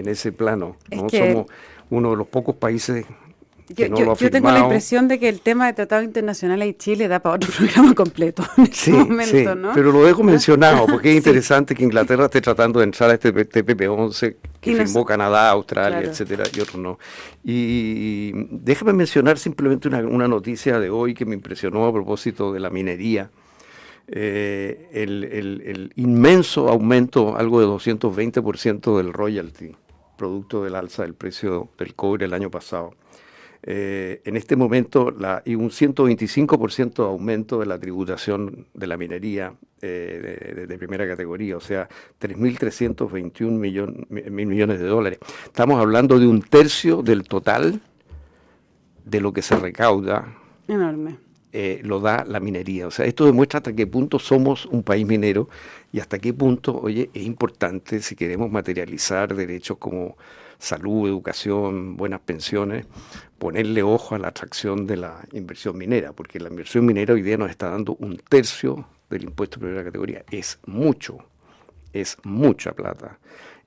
en 0.00 0.08
ese 0.08 0.32
plano. 0.32 0.76
¿no? 0.90 1.08
Somos 1.08 1.46
uno 1.90 2.10
de 2.10 2.16
los 2.16 2.26
pocos 2.26 2.56
países 2.56 3.06
yo, 3.74 3.86
tengo 4.30 4.50
la 4.50 4.60
impresión 4.60 5.06
de 5.06 5.20
que 5.20 5.28
el 5.28 5.40
tema 5.40 5.66
de 5.66 5.74
tratado 5.74 6.02
internacional 6.02 6.62
y 6.64 6.74
Chile 6.74 7.06
da 7.06 7.20
para 7.20 7.36
otro 7.36 7.50
programa 7.56 7.94
completo 7.94 8.44
en 8.56 8.64
este 8.64 9.24
sí, 9.26 9.44
¿no? 9.56 9.72
Pero 9.74 9.92
lo 9.92 10.04
dejo 10.04 10.22
mencionado 10.24 10.86
porque 10.86 11.10
es 11.10 11.16
interesante 11.16 11.74
que 11.74 11.84
Inglaterra 11.84 12.24
esté 12.24 12.40
tratando 12.40 12.80
de 12.80 12.86
entrar 12.86 13.10
a 13.10 13.14
este 13.14 13.32
TPP-11 13.32 14.36
que 14.60 14.76
firmó 14.76 15.04
Canadá, 15.04 15.50
Australia, 15.50 16.00
etcétera, 16.00 16.44
y 16.52 16.60
otros 16.60 16.82
no. 16.82 16.98
Y 17.44 18.32
déjame 18.50 18.92
mencionar 18.92 19.38
simplemente 19.38 19.86
una, 19.86 19.98
una, 20.00 20.26
noticia 20.26 20.80
de 20.80 20.90
hoy 20.90 21.14
que 21.14 21.24
me 21.24 21.34
impresionó 21.34 21.86
a 21.86 21.92
propósito 21.92 22.52
de 22.52 22.60
la 22.60 22.70
minería. 22.70 23.30
Eh, 24.08 24.88
el, 24.92 25.22
el, 25.24 25.62
el 25.64 25.92
inmenso 25.94 26.68
aumento, 26.68 27.36
algo 27.36 27.60
de 27.60 27.66
220% 27.68 28.96
del 28.96 29.12
royalty 29.12 29.72
producto 30.20 30.62
del 30.62 30.74
alza 30.74 31.02
del 31.02 31.14
precio 31.14 31.70
del 31.78 31.94
cobre 31.94 32.26
el 32.26 32.34
año 32.34 32.50
pasado. 32.50 32.92
Eh, 33.62 34.20
en 34.26 34.36
este 34.36 34.54
momento 34.54 35.10
la, 35.10 35.42
y 35.46 35.54
un 35.54 35.70
125% 35.70 36.94
de 36.94 37.02
aumento 37.02 37.58
de 37.58 37.66
la 37.66 37.78
tributación 37.78 38.66
de 38.74 38.86
la 38.86 38.98
minería 38.98 39.54
eh, 39.80 40.66
de, 40.68 40.78
primera 40.78 41.08
categoría, 41.08 41.56
o 41.56 41.60
sea, 41.60 41.88
3.321 42.20 43.50
millón, 43.50 44.06
mil 44.10 44.46
millones 44.46 44.78
de 44.78 44.86
dólares. 44.86 45.18
Estamos 45.44 45.80
hablando 45.80 46.18
de 46.18 46.26
un 46.26 46.42
tercio 46.42 47.02
del 47.02 47.22
total 47.22 47.80
de 49.04 49.20
lo 49.22 49.32
que 49.32 49.40
se 49.40 49.56
recauda. 49.56 50.36
Enorme. 50.68 51.29
Eh, 51.52 51.80
lo 51.82 51.98
da 51.98 52.24
la 52.24 52.38
minería. 52.38 52.86
O 52.86 52.92
sea, 52.92 53.06
esto 53.06 53.26
demuestra 53.26 53.58
hasta 53.58 53.72
qué 53.72 53.84
punto 53.86 54.20
somos 54.20 54.66
un 54.66 54.84
país 54.84 55.04
minero 55.04 55.48
y 55.92 55.98
hasta 55.98 56.20
qué 56.20 56.32
punto, 56.32 56.78
oye, 56.80 57.10
es 57.12 57.24
importante 57.24 58.00
si 58.02 58.14
queremos 58.14 58.52
materializar 58.52 59.34
derechos 59.34 59.78
como 59.78 60.16
salud, 60.60 61.08
educación, 61.08 61.96
buenas 61.96 62.20
pensiones, 62.20 62.86
ponerle 63.38 63.82
ojo 63.82 64.14
a 64.14 64.18
la 64.18 64.28
atracción 64.28 64.86
de 64.86 64.98
la 64.98 65.24
inversión 65.32 65.76
minera, 65.76 66.12
porque 66.12 66.38
la 66.38 66.50
inversión 66.50 66.86
minera 66.86 67.14
hoy 67.14 67.22
día 67.22 67.36
nos 67.36 67.50
está 67.50 67.70
dando 67.70 67.96
un 67.98 68.18
tercio 68.18 68.86
del 69.08 69.24
impuesto 69.24 69.58
de 69.58 69.66
primera 69.66 69.84
categoría. 69.84 70.24
Es 70.30 70.60
mucho, 70.66 71.18
es 71.92 72.16
mucha 72.22 72.72
plata. 72.72 73.18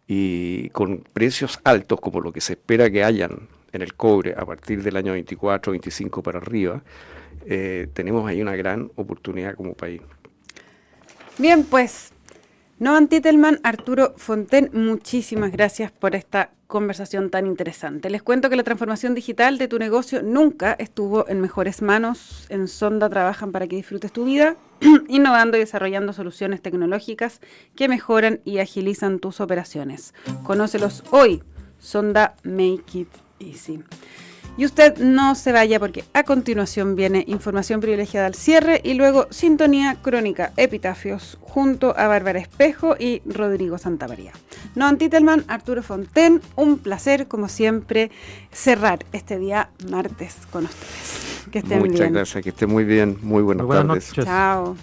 Y 0.08 0.70
con 0.70 1.04
precios 1.12 1.60
altos 1.66 2.00
como 2.00 2.22
lo 2.22 2.32
que 2.32 2.40
se 2.40 2.54
espera 2.54 2.90
que 2.90 3.04
hayan 3.04 3.50
en 3.74 3.82
el 3.82 3.96
cobre 3.96 4.36
a 4.38 4.46
partir 4.46 4.84
del 4.84 4.96
año 4.96 5.14
24, 5.14 5.72
25 5.72 6.22
para 6.22 6.38
arriba, 6.40 6.84
eh, 7.48 7.88
tenemos 7.94 8.28
ahí 8.28 8.42
una 8.42 8.56
gran 8.56 8.92
oportunidad 8.96 9.56
como 9.56 9.74
país. 9.74 10.02
Bien, 11.38 11.64
pues, 11.64 12.14
Noam 12.80 13.08
Titelman, 13.08 13.60
Arturo 13.64 14.14
Fonten, 14.18 14.70
muchísimas 14.74 15.52
gracias 15.52 15.92
por 15.92 16.16
esta 16.16 16.52
conversación 16.68 17.30
tan 17.30 17.46
interesante. 17.46 18.10
Les 18.10 18.24
cuento 18.24 18.50
que 18.50 18.56
la 18.56 18.64
transformación 18.64 19.14
digital 19.14 19.58
de 19.58 19.68
tu 19.68 19.78
negocio 19.78 20.24
nunca 20.24 20.74
estuvo 20.80 21.28
en 21.30 21.40
mejores 21.40 21.82
manos. 21.82 22.48
En 22.50 22.68
Sonda 22.68 23.10
trabajan 23.10 23.52
para 23.52 23.68
que 23.68 23.76
disfrutes 23.76 24.12
tu 24.12 24.26
vida, 24.26 24.56
innovando 25.08 25.56
y 25.56 25.60
desarrollando 25.60 26.14
soluciones 26.14 26.62
tecnológicas 26.62 27.42
que 27.76 27.88
mejoran 27.88 28.42
y 28.44 28.58
agilizan 28.58 29.20
tus 29.20 29.40
operaciones. 29.40 30.14
Conócelos 30.44 31.04
hoy. 31.12 31.44
Sonda 31.78 32.36
Make 32.44 33.00
It 33.00 33.10
Easy. 33.40 33.84
Y 34.56 34.66
usted 34.66 34.98
no 35.00 35.34
se 35.36 35.52
vaya 35.52 35.80
porque 35.80 36.04
a 36.14 36.24
continuación 36.24 36.96
viene 36.96 37.24
información 37.28 37.82
privilegiada 37.82 38.28
al 38.28 38.36
cierre 38.36 38.82
y 38.84 38.94
luego 38.94 39.28
sintonía 39.32 39.98
crónica 40.02 40.54
epitafios 40.58 41.40
junto 41.42 41.98
a 41.98 42.08
Bárbara 42.08 42.40
Espejo 42.40 42.96
y 43.00 43.22
Rodrigo 43.26 43.78
Santamaría. 43.78 44.32
Noan 44.76 44.98
Titelman, 44.98 45.44
Arturo 45.48 45.82
Fonten, 45.82 46.42
un 46.56 46.78
placer 46.78 47.28
como 47.28 47.48
siempre 47.48 48.12
cerrar 48.52 49.06
este 49.12 49.40
día 49.40 49.70
martes 49.90 50.36
con 50.52 50.66
ustedes. 50.66 51.48
Que 51.52 51.60
estén 51.60 51.80
Muchas 51.80 52.12
gracias, 52.12 52.44
que 52.44 52.50
esté 52.50 52.68
muy 52.68 52.84
bien, 52.84 53.18
muy 53.22 53.44
buenas, 53.44 53.68
tardes. 53.68 54.14
Chao. 54.14 54.76